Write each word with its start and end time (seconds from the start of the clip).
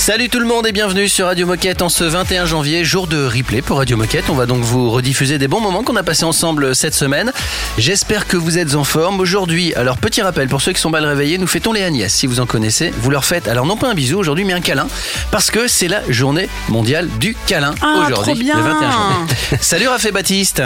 Salut 0.00 0.30
tout 0.30 0.40
le 0.40 0.46
monde 0.46 0.66
et 0.66 0.72
bienvenue 0.72 1.08
sur 1.08 1.26
Radio 1.26 1.46
Moquette 1.46 1.82
en 1.82 1.90
ce 1.90 2.04
21 2.04 2.46
janvier, 2.46 2.84
jour 2.86 3.06
de 3.06 3.22
replay 3.22 3.60
pour 3.60 3.76
Radio 3.76 3.98
Moquette. 3.98 4.24
On 4.30 4.34
va 4.34 4.46
donc 4.46 4.62
vous 4.62 4.90
rediffuser 4.90 5.36
des 5.36 5.46
bons 5.46 5.60
moments 5.60 5.82
qu'on 5.84 5.94
a 5.94 6.02
passés 6.02 6.24
ensemble 6.24 6.74
cette 6.74 6.94
semaine. 6.94 7.32
J'espère 7.76 8.26
que 8.26 8.38
vous 8.38 8.56
êtes 8.56 8.74
en 8.76 8.82
forme. 8.82 9.20
Aujourd'hui, 9.20 9.74
alors 9.74 9.98
petit 9.98 10.22
rappel 10.22 10.48
pour 10.48 10.62
ceux 10.62 10.72
qui 10.72 10.80
sont 10.80 10.88
mal 10.88 11.04
réveillés, 11.04 11.36
nous 11.36 11.46
fêtons 11.46 11.72
les 11.74 11.82
Agnès. 11.82 12.12
Si 12.12 12.26
vous 12.26 12.40
en 12.40 12.46
connaissez, 12.46 12.92
vous 13.02 13.10
leur 13.10 13.26
faites 13.26 13.46
alors 13.46 13.66
non 13.66 13.76
pas 13.76 13.90
un 13.90 13.94
bisou 13.94 14.18
aujourd'hui, 14.18 14.44
mais 14.44 14.54
un 14.54 14.62
câlin 14.62 14.88
parce 15.30 15.50
que 15.50 15.68
c'est 15.68 15.86
la 15.88 16.00
journée 16.10 16.48
mondiale 16.70 17.06
du 17.20 17.36
câlin 17.46 17.74
Ah, 17.82 18.06
aujourd'hui, 18.06 18.32
trop 18.32 18.34
bien. 18.42 18.56
le 18.56 18.62
21 18.62 18.90
janvier. 18.90 19.36
Salut 19.60 19.88
Raphaël 19.88 20.14
Baptiste. 20.14 20.62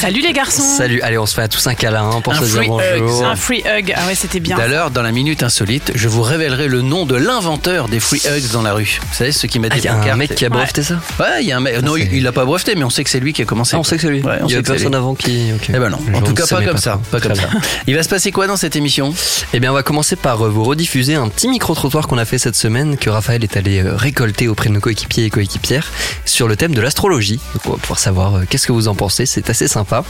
Salut 0.00 0.22
les 0.22 0.32
garçons. 0.32 0.62
Salut, 0.62 1.02
allez, 1.02 1.18
on 1.18 1.26
se 1.26 1.34
fait 1.34 1.42
à 1.42 1.48
tous 1.48 1.66
un 1.66 1.74
câlin 1.74 2.08
hein, 2.10 2.20
pour 2.22 2.32
Un 2.32 2.36
se 2.40 2.44
dire 2.46 2.54
free 2.56 2.68
bonjour. 2.68 3.20
hug. 3.20 3.24
Un 3.26 3.36
free 3.36 3.62
hug. 3.66 3.92
Ah 3.94 4.06
ouais, 4.06 4.14
c'était 4.14 4.40
bien. 4.40 4.56
D'ailleurs, 4.56 4.90
dans 4.90 5.02
la 5.02 5.12
minute 5.12 5.42
insolite, 5.42 5.92
je 5.94 6.08
vous 6.08 6.22
révélerai 6.22 6.68
le 6.68 6.80
nom 6.80 7.04
de 7.04 7.16
l'inventeur 7.16 7.88
des 7.88 8.00
free 8.00 8.22
hugs 8.26 8.50
dans 8.52 8.62
la 8.62 8.77
rue. 8.78 8.98
Vous 9.08 9.14
savez, 9.14 9.32
ceux 9.32 9.48
qui 9.48 9.58
mettent 9.58 9.72
Ah, 9.72 9.76
des 9.76 9.82
il 9.82 9.84
y 9.84 9.88
a 9.88 9.94
un 9.94 9.98
pancartes 9.98 10.18
mec 10.18 10.34
qui 10.34 10.44
a 10.44 10.48
Ouais. 10.48 10.54
breveté 10.54 10.82
ça 10.82 11.00
Ouais, 11.20 11.42
il 11.42 11.46
y 11.48 11.52
a 11.52 11.56
un 11.56 11.60
mec. 11.60 11.82
Non, 11.82 11.96
il 11.96 12.22
l'a 12.22 12.32
pas 12.32 12.44
breveté, 12.44 12.74
mais 12.74 12.84
on 12.84 12.90
sait 12.90 13.04
que 13.04 13.10
c'est 13.10 13.20
lui 13.20 13.32
qui 13.32 13.42
a 13.42 13.44
commencé. 13.44 13.76
Ah, 13.76 13.80
on 13.80 13.84
sait 13.84 13.96
que 13.96 14.02
c'est 14.02 14.08
lui. 14.10 14.22
Ouais, 14.22 14.38
on 14.42 14.46
il 14.46 14.52
y 14.52 14.56
a 14.56 14.62
personne 14.62 14.94
avant 14.94 15.14
qui. 15.14 15.50
Eh 15.68 15.72
ben 15.72 15.90
non, 15.90 15.98
en 16.14 16.22
tout 16.22 16.34
cas 16.34 16.46
pas 16.46 16.62
comme 16.62 16.78
ça, 16.78 17.00
pas 17.10 17.20
comme 17.20 17.34
ça. 17.34 17.48
Il 17.86 17.94
va 17.94 18.02
se 18.02 18.08
passer 18.08 18.32
quoi 18.32 18.46
dans 18.46 18.56
cette 18.56 18.76
émission? 18.76 19.12
Eh 19.52 19.60
bien, 19.60 19.70
on 19.70 19.74
va 19.74 19.82
commencer 19.82 20.16
par 20.16 20.42
euh, 20.46 20.48
vous 20.48 20.64
rediffuser 20.64 21.14
un 21.14 21.28
petit 21.28 21.48
micro-trottoir 21.48 22.06
qu'on 22.08 22.18
a 22.18 22.24
fait 22.24 22.38
cette 22.38 22.56
semaine, 22.56 22.96
que 22.96 23.10
Raphaël 23.10 23.42
est 23.44 23.56
allé 23.56 23.82
euh, 23.82 23.96
récolter 23.96 24.48
auprès 24.48 24.68
de 24.68 24.74
nos 24.74 24.80
coéquipiers 24.80 25.24
et 25.24 25.30
coéquipières, 25.30 25.90
sur 26.24 26.48
le 26.48 26.56
thème 26.56 26.74
de 26.74 26.80
l'astrologie. 26.80 27.40
Donc, 27.54 27.62
on 27.66 27.70
va 27.72 27.76
pouvoir 27.78 27.98
savoir 27.98 28.34
euh, 28.36 28.42
qu'est-ce 28.48 28.66
que 28.66 28.72
vous 28.72 28.88
en 28.88 28.94
pensez, 28.94 29.26
c'est 29.26 29.48
assez 29.50 29.68
sympa. 29.68 30.04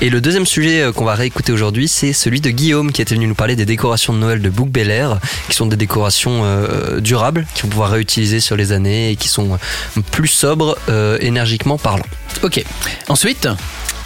Et 0.00 0.10
le 0.10 0.20
deuxième 0.20 0.46
sujet 0.46 0.90
qu'on 0.94 1.04
va 1.04 1.14
réécouter 1.14 1.52
aujourd'hui, 1.52 1.88
c'est 1.88 2.12
celui 2.12 2.40
de 2.40 2.50
Guillaume, 2.50 2.92
qui 2.92 3.02
était 3.02 3.14
venu 3.14 3.26
nous 3.26 3.34
parler 3.34 3.56
des 3.56 3.66
décorations 3.66 4.12
de 4.12 4.18
Noël 4.18 4.40
de 4.42 4.48
Bouc 4.50 4.68
Bel 4.70 4.90
Air, 4.90 5.18
qui 5.48 5.56
sont 5.56 5.66
des 5.66 5.76
décorations 5.76 6.42
euh, 6.44 7.00
durables, 7.00 7.46
qui 7.54 7.62
vont 7.62 7.68
pouvoir 7.68 7.90
réutiliser 7.90 8.07
sur 8.08 8.56
les 8.56 8.72
années 8.72 9.10
et 9.10 9.16
qui 9.16 9.28
sont 9.28 9.58
plus 10.10 10.28
sobres, 10.28 10.76
euh, 10.88 11.18
énergiquement 11.20 11.78
parlant. 11.78 12.04
Ok. 12.42 12.62
Ensuite, 13.08 13.48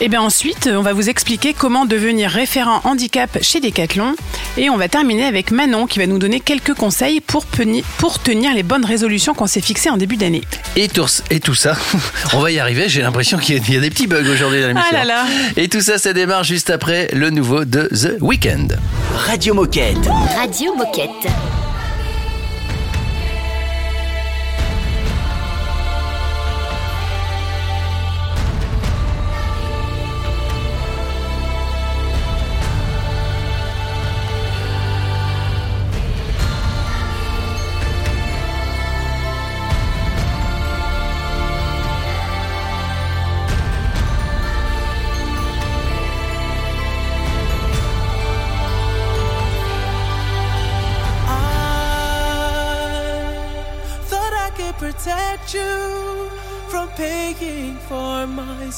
Et 0.00 0.08
bien 0.08 0.20
ensuite, 0.20 0.68
on 0.72 0.82
va 0.82 0.92
vous 0.92 1.08
expliquer 1.08 1.54
comment 1.54 1.84
devenir 1.86 2.30
référent 2.30 2.80
handicap 2.84 3.38
chez 3.42 3.60
Decathlon. 3.60 4.14
Et 4.56 4.68
on 4.70 4.76
va 4.76 4.88
terminer 4.88 5.24
avec 5.24 5.50
Manon 5.50 5.86
qui 5.86 5.98
va 5.98 6.06
nous 6.06 6.18
donner 6.18 6.40
quelques 6.40 6.74
conseils 6.74 7.20
pour, 7.20 7.44
peni- 7.46 7.84
pour 7.98 8.18
tenir 8.18 8.52
les 8.54 8.62
bonnes 8.62 8.84
résolutions 8.84 9.32
qu'on 9.34 9.46
s'est 9.46 9.60
fixées 9.60 9.90
en 9.90 9.96
début 9.96 10.16
d'année. 10.16 10.42
et 10.76 10.88
tout, 10.88 11.06
et 11.30 11.40
tout 11.40 11.54
ça, 11.54 11.76
on 12.34 12.40
va 12.40 12.50
y 12.50 12.58
arriver. 12.58 12.88
J'ai 12.88 13.02
l'impression 13.02 13.38
qu'il 13.38 13.56
y, 13.56 13.58
a- 13.58 13.62
il 13.68 13.74
y 13.74 13.76
a 13.76 13.80
des 13.80 13.90
petits 13.90 14.06
bugs 14.08 14.28
aujourd'hui 14.30 14.60
dans 14.60 14.68
l'émission. 14.68 14.88
Ah 14.92 14.96
là 14.96 15.04
là. 15.04 15.24
Et 15.56 15.68
tout 15.68 15.80
ça, 15.80 15.98
ça 15.98 16.12
démarre 16.12 16.44
juste 16.44 16.70
après 16.70 17.08
le 17.12 17.30
nouveau 17.30 17.64
de 17.64 17.88
The 17.92 18.16
Weeknd. 18.20 18.68
Radio 19.26 19.54
Moquette. 19.54 20.08
Radio 20.36 20.74
Moquette. 20.74 21.28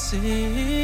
see. 0.05 0.74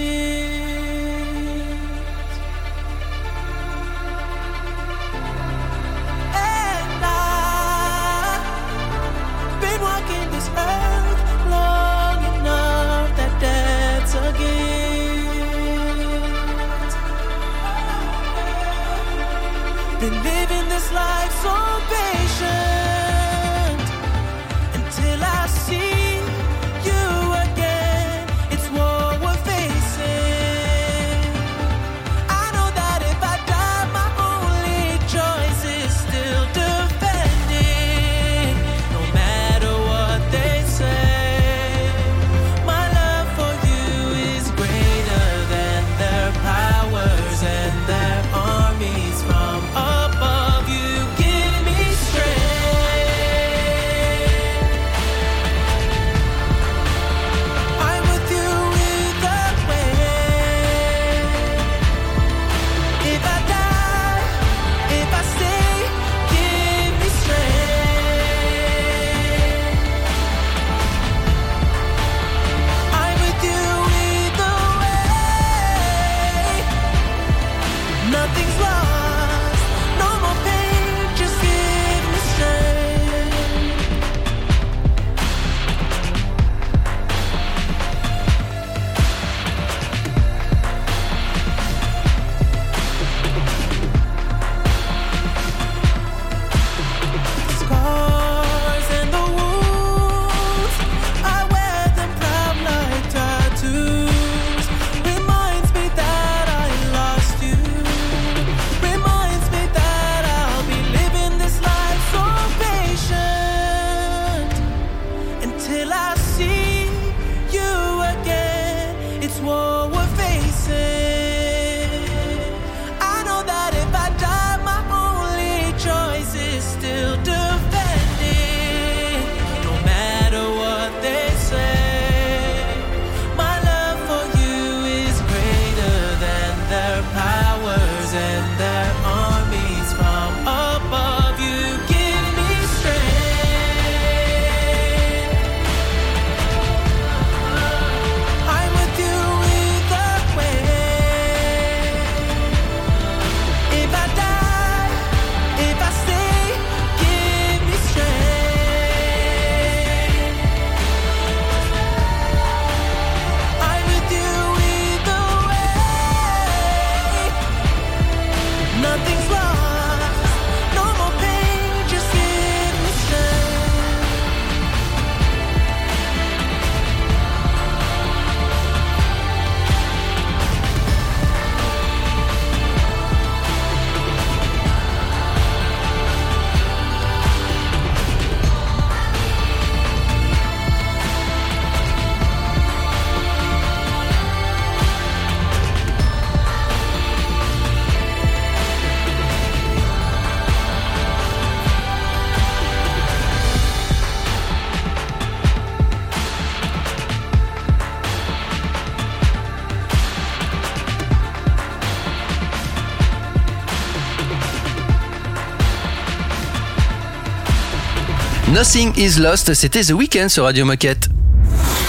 Nothing 218.62 218.96
is 218.96 219.20
lost, 219.20 219.52
c'était 219.56 219.82
The 219.82 219.90
Weeknd 219.90 220.30
sur 220.30 220.44
Radio 220.44 220.66
Moquette. 220.66 221.10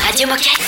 Radio 0.06 0.26
Moquette. 0.26 0.58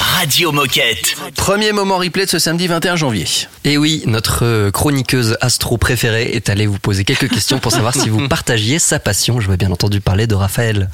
Radio 0.00 0.50
Moquette. 0.50 1.14
Premier 1.36 1.70
moment 1.70 1.98
replay 1.98 2.24
de 2.24 2.30
ce 2.30 2.40
samedi 2.40 2.66
21 2.66 2.96
janvier. 2.96 3.24
Et 3.66 3.78
oui, 3.78 4.02
notre 4.06 4.68
chroniqueuse 4.70 5.38
astro 5.40 5.78
préférée 5.78 6.32
est 6.34 6.50
allée 6.50 6.66
vous 6.66 6.78
poser 6.78 7.04
quelques 7.04 7.30
questions 7.30 7.58
pour 7.58 7.72
savoir 7.72 7.94
si 7.94 8.10
vous 8.10 8.28
partagiez 8.28 8.78
sa 8.78 8.98
passion. 8.98 9.40
Je 9.40 9.50
vais 9.50 9.56
bien 9.56 9.70
entendu 9.70 10.02
parler 10.02 10.26
de 10.26 10.34
Raphaël. 10.34 10.90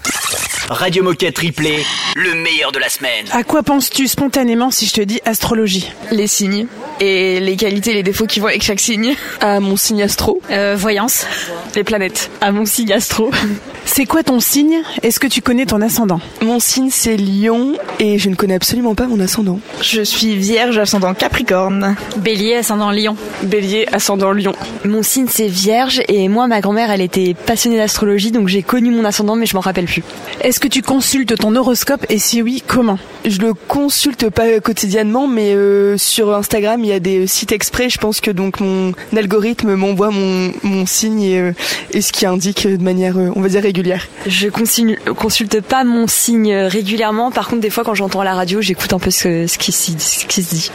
Radio 0.69 1.03
Moquette 1.03 1.37
Replay, 1.39 1.83
le 2.15 2.35
meilleur 2.35 2.71
de 2.71 2.79
la 2.79 2.89
semaine. 2.89 3.27
À 3.33 3.43
quoi 3.43 3.65
penses-tu 3.65 4.07
spontanément 4.07 4.71
si 4.71 4.87
je 4.87 4.93
te 4.93 5.01
dis 5.01 5.21
astrologie? 5.25 5.91
Les 6.13 6.29
signes 6.29 6.69
et 7.01 7.41
les 7.41 7.57
qualités 7.57 7.91
et 7.91 7.95
les 7.95 8.03
défauts 8.05 8.27
qui 8.27 8.39
vont 8.39 8.47
avec 8.47 8.63
chaque 8.63 8.79
signe. 8.79 9.17
À 9.41 9.59
mon 9.59 9.77
signe 9.77 10.05
astro. 10.05 10.41
Euh, 10.53 10.77
voyance. 10.79 11.27
Les 11.75 11.83
planètes. 11.83 12.31
À 12.41 12.53
mon 12.53 12.67
signe 12.67 12.93
astro. 12.93 13.33
C'est 13.85 14.05
quoi 14.05 14.23
ton 14.23 14.39
signe? 14.39 14.83
Est-ce 15.03 15.19
que 15.19 15.27
tu 15.27 15.43
connais 15.43 15.67
ton 15.67 15.81
ascendant? 15.81 16.21
Mon 16.43 16.61
signe 16.61 16.91
c'est 16.91 17.17
Lion 17.17 17.73
et 17.99 18.19
je 18.19 18.29
ne 18.29 18.37
connais 18.37 18.55
absolument 18.55 18.95
pas 18.95 19.07
mon 19.07 19.19
ascendant. 19.19 19.59
Je 19.83 20.03
suis 20.03 20.37
Vierge 20.37 20.79
ascendant 20.79 21.13
Capricorne. 21.15 21.97
Bélier, 22.19 22.60
ascendant 22.61 22.91
Lion. 22.91 23.17
Bélier 23.43 23.87
ascendant 23.93 24.33
Lion. 24.33 24.53
Mon 24.85 25.03
signe 25.03 25.27
c'est 25.29 25.47
Vierge 25.49 26.01
et 26.09 26.29
moi 26.29 26.47
ma 26.47 26.61
grand-mère 26.61 26.91
elle 26.91 27.01
était 27.01 27.35
passionnée 27.47 27.77
d'astrologie 27.77 28.31
donc 28.31 28.49
j'ai 28.49 28.63
connu 28.63 28.91
mon 28.91 29.05
ascendant 29.05 29.37
mais 29.37 29.47
je 29.47 29.55
m'en 29.55 29.61
rappelle 29.61 29.87
plus. 29.87 30.03
Est-ce 30.43 30.61
que 30.61 30.69
tu 30.69 30.83
consultes 30.83 31.37
ton 31.37 31.55
horoscope 31.57 32.07
et 32.09 32.19
si 32.19 32.41
oui, 32.43 32.63
comment? 32.67 32.99
Je 33.27 33.39
le 33.41 33.53
consulte 33.55 34.31
pas 34.31 34.47
euh, 34.47 34.61
quotidiennement 34.61 35.27
mais 35.27 35.55
euh, 35.55 35.99
sur 35.99 36.35
Instagram 36.35 36.83
il 36.85 36.89
y 36.89 36.93
a 36.93 37.01
des 37.01 37.25
euh, 37.25 37.27
sites 37.27 37.53
exprès. 37.53 37.89
Je 37.91 37.99
pense 37.99 38.21
que 38.21 38.31
donc 38.31 38.61
mon 38.61 38.93
algorithme 39.17 39.75
m'envoie 39.75 40.11
mon, 40.11 40.53
mon 40.63 40.87
signe 40.87 41.23
et, 41.23 41.39
euh, 41.41 41.53
et 41.93 42.01
ce 42.01 42.13
qui 42.13 42.25
indique 42.27 42.67
de 42.67 42.83
manière 42.83 43.17
euh, 43.19 43.31
on 43.35 43.41
va 43.41 43.49
dire 43.49 43.63
régulière. 43.63 44.07
Je 44.27 44.49
consigne- 44.49 44.97
consulte 45.17 45.61
pas 45.61 45.85
mon 45.85 46.07
signe 46.07 46.55
régulièrement 46.55 47.31
par 47.31 47.49
contre 47.49 47.61
des 47.63 47.71
fois 47.71 47.85
quand 47.85 47.95
j'entends 47.95 48.21
à 48.21 48.25
la 48.25 48.35
radio 48.35 48.61
j'écoute 48.61 48.93
un 48.93 48.99
peu 48.99 49.11
ce, 49.11 49.47
ce, 49.47 49.59
qui, 49.59 49.73
ce 49.73 50.27
qui 50.27 50.43
se 50.43 50.55
dit. 50.55 50.71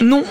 Non, 0.00 0.24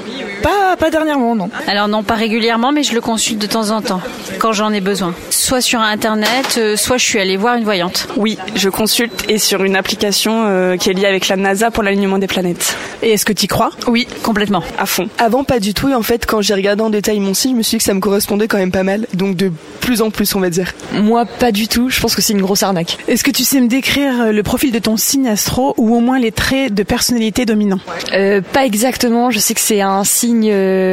pas 0.43 0.75
pas 0.77 0.89
dernièrement 0.95 1.35
non. 1.35 1.49
Alors 1.67 1.89
non, 1.89 2.03
pas 2.03 2.13
régulièrement, 2.13 2.71
mais 2.71 2.81
je 2.83 2.93
le 2.93 3.01
consulte 3.01 3.37
de 3.41 3.47
temps 3.47 3.71
en 3.71 3.81
temps, 3.81 3.99
quand 4.39 4.53
j'en 4.53 4.71
ai 4.71 4.79
besoin. 4.79 5.13
Soit 5.29 5.59
sur 5.59 5.81
Internet, 5.81 6.55
euh, 6.57 6.77
soit 6.77 6.95
je 6.97 7.03
suis 7.03 7.19
allée 7.19 7.35
voir 7.35 7.55
une 7.55 7.65
voyante. 7.65 8.07
Oui, 8.15 8.37
je 8.55 8.69
consulte 8.69 9.25
et 9.29 9.37
sur 9.37 9.65
une 9.65 9.75
application 9.75 10.45
euh, 10.47 10.77
qui 10.77 10.89
est 10.89 10.93
liée 10.93 11.05
avec 11.05 11.27
la 11.27 11.35
NASA 11.35 11.69
pour 11.69 11.83
l'alignement 11.83 12.17
des 12.17 12.27
planètes. 12.27 12.77
Et 13.03 13.11
est-ce 13.11 13.25
que 13.25 13.33
tu 13.33 13.43
y 13.43 13.47
crois? 13.47 13.71
Oui, 13.87 14.07
Complètement. 14.23 14.63
à 14.77 14.85
fond. 14.85 15.09
Avant, 15.17 15.43
pas 15.43 15.59
du 15.59 15.73
tout. 15.73 15.89
Et 15.89 15.95
en 15.95 16.01
fait, 16.01 16.25
quand 16.25 16.39
j'ai 16.41 16.53
regardé 16.53 16.81
en 16.81 16.89
détail 16.89 17.19
mon 17.19 17.33
signe, 17.33 17.51
je 17.51 17.57
me 17.57 17.61
suis 17.63 17.71
dit 17.75 17.77
que 17.79 17.83
ça 17.83 17.93
me 17.93 17.99
correspondait 17.99 18.47
quand 18.47 18.57
même 18.57 18.71
pas 18.71 18.83
mal. 18.83 19.05
Donc 19.13 19.35
de 19.35 19.51
plus 19.81 20.01
en 20.01 20.11
plus, 20.11 20.33
on 20.35 20.39
va 20.39 20.49
dire. 20.49 20.71
Moi 20.93 21.25
pas 21.25 21.51
du 21.51 21.67
tout, 21.67 21.89
je 21.89 21.99
pense 21.99 22.15
que 22.15 22.21
c'est 22.21 22.33
une 22.33 22.41
grosse 22.41 22.63
arnaque. 22.63 22.97
Est-ce 23.09 23.23
que 23.25 23.31
tu 23.31 23.43
sais 23.43 23.59
me 23.59 23.67
décrire 23.67 24.21
euh, 24.21 24.31
le 24.31 24.43
profil 24.43 24.71
de 24.71 24.79
ton 24.79 24.95
signe 24.95 25.27
astro 25.27 25.73
ou 25.77 25.93
au 25.93 25.99
moins 25.99 26.19
les 26.19 26.31
traits 26.31 26.73
de 26.73 26.83
personnalité 26.83 27.45
dominants? 27.45 27.79
Euh, 28.13 28.41
pas 28.41 28.65
exactement, 28.65 29.29
je 29.29 29.39
sais 29.39 29.53
que 29.53 29.59
c'est 29.59 29.81
un 29.81 30.03
signe 30.03 30.49
euh, 30.51 30.84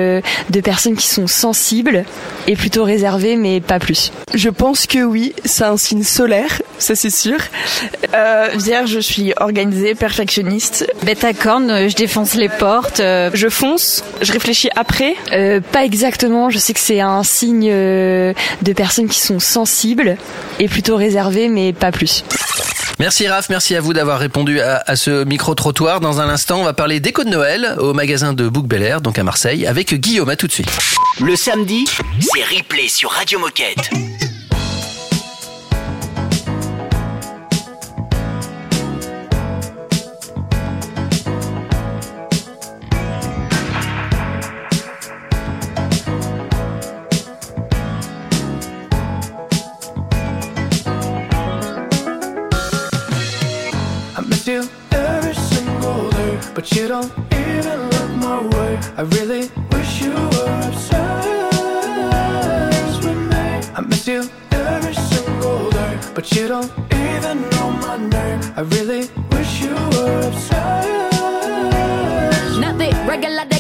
de 0.50 0.61
personnes 0.61 0.97
qui 0.97 1.06
sont 1.06 1.27
sensibles 1.27 2.05
et 2.47 2.56
plutôt 2.56 2.85
réservées 2.85 3.37
mais 3.37 3.61
pas 3.61 3.79
plus. 3.79 4.12
Je 4.35 4.49
pense 4.49 4.87
que 4.87 5.03
oui, 5.05 5.35
c'est 5.44 5.65
un 5.65 5.77
signe 5.77 6.03
solaire, 6.03 6.62
ça 6.79 6.94
c'est 6.94 7.11
sûr. 7.11 7.37
Euh, 8.15 8.49
vierge, 8.56 8.91
je 8.91 9.00
suis 9.00 9.33
organisée, 9.39 9.94
perfectionniste. 9.94 10.87
Bêta 11.05 11.33
corne, 11.33 11.71
euh, 11.71 11.89
je 11.89 11.94
défonce 11.97 12.35
les 12.35 12.49
portes. 12.49 13.00
euh, 13.00 13.31
Je 13.35 13.49
fonce, 13.49 14.03
je 14.21 14.33
réfléchis 14.33 14.69
après. 14.77 15.15
Euh, 15.33 15.61
pas 15.61 15.85
exactement, 15.85 16.50
je 16.50 16.59
sais 16.59 16.73
que 16.73 16.81
c'est 16.81 17.00
un 17.00 17.23
signe 17.23 17.69
euh, 17.71 18.33
de 18.62 18.73
personnes 18.73 19.09
qui 19.09 19.21
sont 19.21 19.39
sensibles 19.41 20.17
et 20.59 20.69
plutôt 20.69 20.97
réservées 20.97 21.49
mais 21.49 21.73
pas 21.73 21.93
plus. 21.93 22.25
Merci 23.02 23.26
Raph, 23.26 23.49
merci 23.49 23.75
à 23.75 23.81
vous 23.81 23.93
d'avoir 23.94 24.20
répondu 24.20 24.60
à, 24.60 24.94
ce 24.94 25.25
micro-trottoir. 25.25 25.99
Dans 25.99 26.20
un 26.20 26.28
instant, 26.28 26.60
on 26.60 26.64
va 26.64 26.72
parler 26.72 27.00
déco 27.00 27.25
de 27.25 27.31
Noël 27.31 27.75
au 27.78 27.94
magasin 27.94 28.32
de 28.32 28.49
Book 28.49 28.69
Bel 28.69 28.81
Air, 28.81 29.00
donc 29.00 29.19
à 29.19 29.25
Marseille, 29.25 29.66
avec 29.66 29.93
Guillaume. 29.93 30.28
À 30.28 30.37
tout 30.37 30.46
de 30.46 30.52
suite. 30.52 30.70
Le 31.20 31.34
samedi, 31.34 31.84
c'est 32.20 32.44
replay 32.44 32.87
sur 32.87 33.10
Radio 33.10 33.40
Moquette. 33.40 33.90
You 56.82 56.89
don't 56.89 57.12
even 57.32 57.79
look 57.91 58.10
my 58.17 58.41
way. 58.55 58.77
I 58.96 59.03
really 59.03 59.48
wish 59.70 60.03
you 60.03 60.15
were 60.15 60.60
obsessed 60.69 61.44
with 63.05 63.20
me. 63.32 63.44
I 63.77 63.81
miss 63.86 64.08
you 64.08 64.29
every 64.51 64.94
single 64.94 65.70
day, 65.70 65.98
but 66.12 66.32
you 66.32 66.48
don't 66.48 66.72
even 66.93 67.48
know 67.51 67.70
my 67.86 67.98
name. 67.98 68.41
I 68.56 68.62
really 68.62 69.08
wish 69.31 69.62
you 69.62 69.74
were 69.94 70.27
obsessed. 70.27 70.91
Not 72.58 72.79
the 72.79 72.91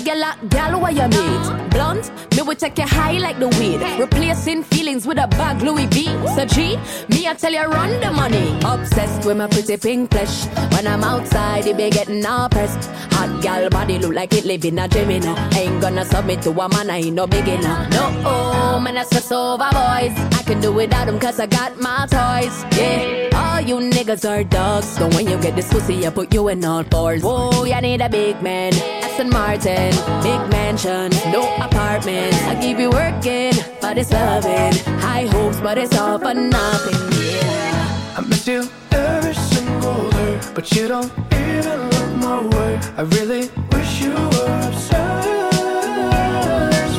regular, 0.02 0.26
uh, 0.26 0.34
regular 0.34 0.48
gal 0.48 0.80
where 0.80 0.92
you 0.92 1.08
meet. 1.08 1.70
Blunt, 1.70 2.10
me 2.36 2.42
will 2.42 2.54
take 2.54 2.78
you 2.78 2.86
high 2.86 3.18
like 3.18 3.38
the 3.38 3.48
weed. 3.58 3.80
Replacing 3.98 4.62
feelings 4.64 5.06
with 5.06 5.18
a 5.18 5.26
bag 5.26 5.62
Louis 5.62 5.86
V. 5.86 6.04
So 6.34 6.44
G, 6.44 6.76
me 7.08 7.26
I 7.26 7.34
tell 7.34 7.52
you 7.52 7.62
run 7.62 8.00
the 8.00 8.12
money. 8.12 8.58
Obsessed 8.64 9.26
with 9.26 9.36
my 9.36 9.46
pretty 9.46 9.76
pink 9.76 10.10
flesh. 10.10 10.46
When 10.72 10.86
I'm 10.86 11.04
outside, 11.04 11.66
it 11.66 11.76
be 11.76 11.90
getting 11.90 12.24
all 12.26 12.48
pressed. 12.48 12.90
Hot 13.12 13.42
gal 13.42 13.68
body 13.70 13.98
look 13.98 14.14
like 14.14 14.32
it 14.34 14.44
live 14.44 14.64
in 14.64 14.78
a 14.78 14.86
you 14.86 15.20
know. 15.20 15.36
Ain't 15.54 15.80
gonna 15.80 16.04
submit 16.04 16.42
to 16.42 16.50
a 16.50 16.68
man, 16.68 16.90
I 16.90 16.98
ain't 16.98 17.14
no 17.14 17.26
beginner. 17.26 17.88
No, 17.90 18.22
oh, 18.24 18.80
man, 18.80 18.96
I 18.98 19.04
stress 19.04 19.30
over 19.32 19.70
boys. 19.70 20.14
I 20.38 20.42
can 20.44 20.60
do 20.60 20.72
without 20.72 21.06
them 21.06 21.18
cause 21.18 21.38
I 21.40 21.46
got 21.46 21.80
my 21.80 22.06
toys. 22.06 22.64
Yeah, 22.76 23.30
all 23.34 23.60
you 23.60 23.76
niggas 23.76 24.28
are 24.28 24.44
dogs. 24.44 24.88
So 24.88 25.08
when 25.10 25.28
you 25.28 25.38
get 25.40 25.56
this 25.56 25.68
pussy, 25.72 26.06
I 26.06 26.10
put 26.10 26.34
you 26.34 26.48
in 26.48 26.64
all 26.64 26.84
fours. 26.84 27.22
Whoa, 27.22 27.64
you 27.64 27.80
need 27.80 28.00
a 28.00 28.08
big 28.08 28.42
man. 28.42 28.72
Aston 29.12 29.28
Martin, 29.28 29.90
big 30.22 30.40
mansion, 30.50 31.10
no 31.30 31.42
apartment. 31.56 32.32
I 32.48 32.58
keep 32.58 32.78
you 32.78 32.88
working, 32.88 33.52
but 33.78 33.98
it's 33.98 34.10
loving. 34.10 34.72
High 35.00 35.26
hopes, 35.26 35.60
but 35.60 35.76
it's 35.76 35.94
all 35.98 36.18
for 36.18 36.32
nothing. 36.32 36.94
Yeah. 37.20 38.16
I 38.16 38.22
miss 38.26 38.46
you 38.48 38.66
every 38.90 39.34
single 39.34 40.08
day, 40.12 40.40
but 40.54 40.72
you 40.72 40.88
don't 40.88 41.12
even 41.30 41.90
look 41.90 42.16
my 42.16 42.40
way. 42.56 42.80
I 42.96 43.02
really 43.02 43.50
wish 43.72 44.00
you 44.00 44.14
were 44.14 44.68
obsessed 44.70 45.44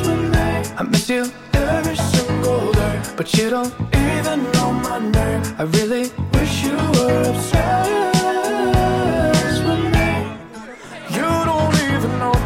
with 0.06 0.30
me. 0.34 0.48
I 0.78 0.86
miss 0.88 1.08
you 1.08 1.32
every 1.54 1.96
single 1.96 2.72
day, 2.74 3.02
but 3.16 3.34
you 3.34 3.50
don't 3.50 3.74
even 3.92 4.52
know 4.52 4.70
my 4.70 5.00
name. 5.00 5.42
I 5.58 5.64
really 5.64 6.12
wish 6.32 6.62
you 6.62 6.76
were 6.76 7.30
obsessed 7.30 8.13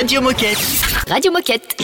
Radio 0.00 0.20
Moquette. 0.20 0.56
Radio 1.08 1.32
Moquette. 1.32 1.74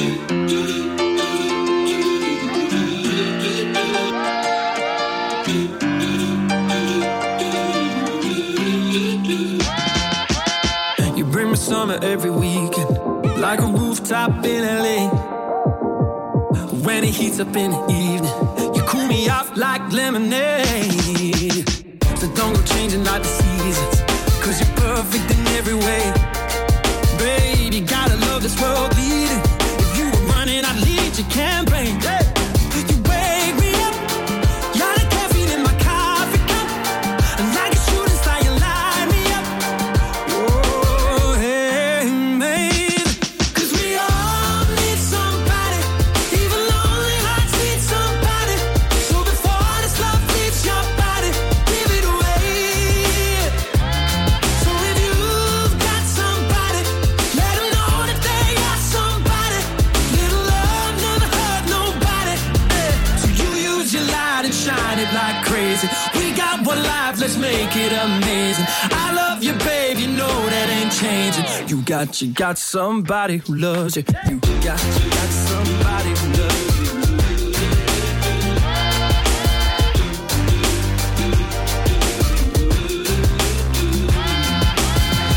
You 11.17 11.25
bring 11.25 11.51
me 11.51 11.57
summer 11.57 11.99
every 12.03 12.31
weekend, 12.31 13.01
like 13.41 13.59
a 13.59 13.67
rooftop 13.67 14.45
in 14.45 14.63
LA. 14.63 15.09
When 16.85 17.03
it 17.03 17.11
heats 17.11 17.41
up 17.41 17.57
in 17.57 17.73
the 17.73 17.85
evening, 17.91 18.77
you 18.77 18.83
cool 18.83 19.09
me 19.09 19.29
off 19.29 19.57
like 19.57 19.93
lemonade. 19.93 20.94
Got, 71.99 72.21
you 72.21 72.33
got 72.33 72.59
somebody 72.59 73.37
who 73.37 73.55
loves 73.55 73.97
you. 73.97 74.03
You 74.03 74.41
got, 74.41 74.51
you 74.59 75.11
got 75.11 75.31
somebody 75.47 76.11
who 76.11 76.27
loves 76.41 76.63
you. 76.79 76.91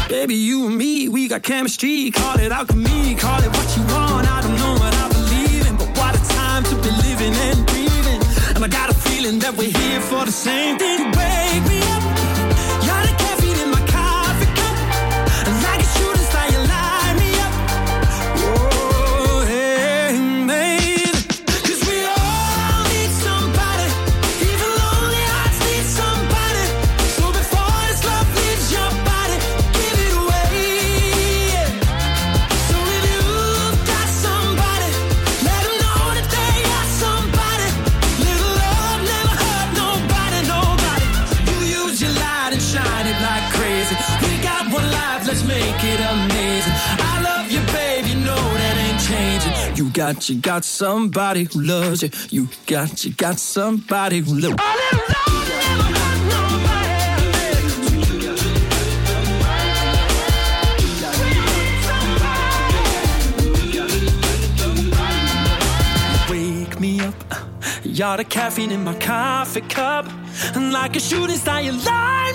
Baby, 0.09 0.33
you 0.33 0.65
and 0.65 0.75
me, 0.77 1.09
we 1.09 1.27
got 1.27 1.43
chemistry. 1.43 2.09
Call 2.09 2.39
it 2.39 2.51
alchemy, 2.51 3.13
call 3.15 3.39
it 3.43 3.49
what 3.49 3.77
you 3.77 3.83
want. 3.93 4.27
I 4.27 4.41
don't 4.41 4.55
know 4.55 4.73
what 4.81 4.93
I 4.95 5.09
believe 5.09 5.67
in, 5.67 5.77
but 5.77 5.95
what 5.95 6.15
a 6.15 6.23
time 6.33 6.63
to 6.63 6.75
be 6.77 6.89
living 7.05 7.35
and 7.35 7.67
breathing. 7.67 8.21
And 8.55 8.65
I 8.65 8.67
got 8.67 8.89
a 8.89 8.95
feeling 8.95 9.37
that 9.39 9.55
we're 9.55 9.69
here 9.69 10.01
for 10.01 10.25
the 10.25 10.31
same 10.31 10.79
thing. 10.79 11.16
Got, 50.13 50.29
you 50.29 50.39
got 50.39 50.63
somebody 50.63 51.43
who 51.43 51.61
loves 51.61 52.01
you. 52.01 52.09
You 52.29 52.47
got, 52.65 53.03
you 53.03 53.13
got 53.13 53.39
somebody 53.39 54.19
who 54.19 54.39
loves 54.39 54.55
you. 54.55 54.77
Wake 66.29 66.79
me 66.79 67.01
up. 67.01 67.15
You're 67.83 68.17
the 68.17 68.23
caffeine 68.23 68.71
in 68.71 68.83
my 68.85 68.93
coffee 68.95 69.61
cup. 69.61 70.05
And 70.55 70.71
like 70.71 70.95
a 70.95 70.99
shooting 70.99 71.35
star, 71.35 71.61
you 71.61 71.73
light 71.73 72.26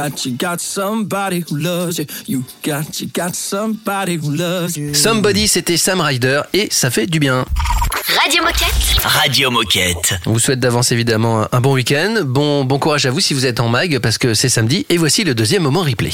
got, 0.00 0.24
you 0.24 0.36
got 0.36 0.60
somebody 0.60 1.40
who 1.40 1.56
loves 1.58 1.98
you. 1.98 2.06
You 2.26 2.44
got, 2.62 3.00
you 3.00 3.08
got 3.08 3.34
somebody 3.34 4.16
who 4.16 4.30
loves 4.30 4.76
you. 4.76 4.94
Somebody, 4.94 5.46
c'était 5.46 5.76
Sam 5.76 6.00
Ryder 6.00 6.42
et 6.52 6.68
ça 6.70 6.90
fait 6.90 7.06
du 7.06 7.18
bien. 7.18 7.44
Radio 8.18 8.42
Moquette. 8.42 9.04
Radio 9.04 9.50
Moquette. 9.50 10.14
On 10.26 10.32
vous 10.32 10.40
souhaite 10.40 10.58
d'avance 10.58 10.90
évidemment 10.90 11.46
un 11.52 11.60
bon 11.60 11.74
week-end. 11.74 12.22
Bon, 12.24 12.64
bon 12.64 12.78
courage 12.78 13.06
à 13.06 13.10
vous 13.10 13.20
si 13.20 13.34
vous 13.34 13.46
êtes 13.46 13.60
en 13.60 13.68
mag 13.68 14.00
parce 14.00 14.18
que 14.18 14.34
c'est 14.34 14.48
samedi. 14.48 14.84
Et 14.88 14.96
voici 14.96 15.22
le 15.22 15.34
deuxième 15.34 15.62
moment 15.62 15.82
replay. 15.82 16.10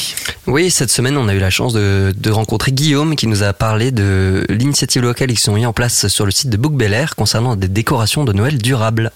Oui, 0.46 0.70
cette 0.70 0.90
semaine, 0.90 1.16
on 1.16 1.26
a 1.28 1.34
eu 1.34 1.38
la 1.38 1.50
chance 1.50 1.72
de, 1.72 2.12
de 2.14 2.30
rencontrer 2.30 2.72
Guillaume 2.72 3.16
qui 3.16 3.26
nous 3.26 3.42
a 3.42 3.52
parlé 3.54 3.92
de 3.92 4.44
l'initiative 4.50 5.02
locale 5.02 5.28
qui 5.28 5.40
sont 5.40 5.54
mis 5.54 5.64
en 5.64 5.72
place 5.72 6.08
sur 6.08 6.26
le 6.26 6.32
site 6.32 6.50
de 6.50 6.56
Book 6.58 6.74
Bel 6.74 6.92
Air 6.92 7.16
concernant 7.16 7.56
des 7.56 7.68
décorations 7.68 8.24
de 8.24 8.32
Noël 8.32 8.58
durables. 8.58 9.10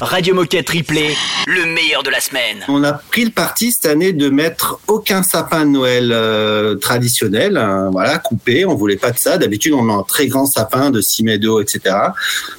Radio 0.00 0.34
Moquette 0.34 0.70
Replay, 0.70 1.14
le 1.46 1.66
meilleur 1.66 2.02
de 2.02 2.08
la 2.08 2.20
semaine. 2.20 2.64
On 2.68 2.82
a 2.84 2.94
pris 2.94 3.26
le 3.26 3.30
parti 3.30 3.70
cette 3.70 3.84
année 3.84 4.14
de 4.14 4.30
mettre 4.30 4.80
aucun 4.88 5.22
sapin 5.22 5.66
de 5.66 5.70
Noël 5.72 6.10
euh, 6.10 6.76
traditionnel, 6.76 7.58
hein, 7.58 7.90
voilà, 7.92 8.18
coupé. 8.18 8.64
On 8.64 8.74
voulait 8.74 8.96
pas 8.96 9.10
de 9.10 9.18
ça. 9.18 9.36
D'habitude, 9.36 9.74
on 9.74 9.82
met 9.82 9.92
un 9.92 10.02
très 10.02 10.26
grand 10.26 10.46
sapin 10.46 10.90
de 10.90 11.02
6 11.02 11.24
mètres 11.24 11.42
de 11.42 11.48
haut, 11.48 11.60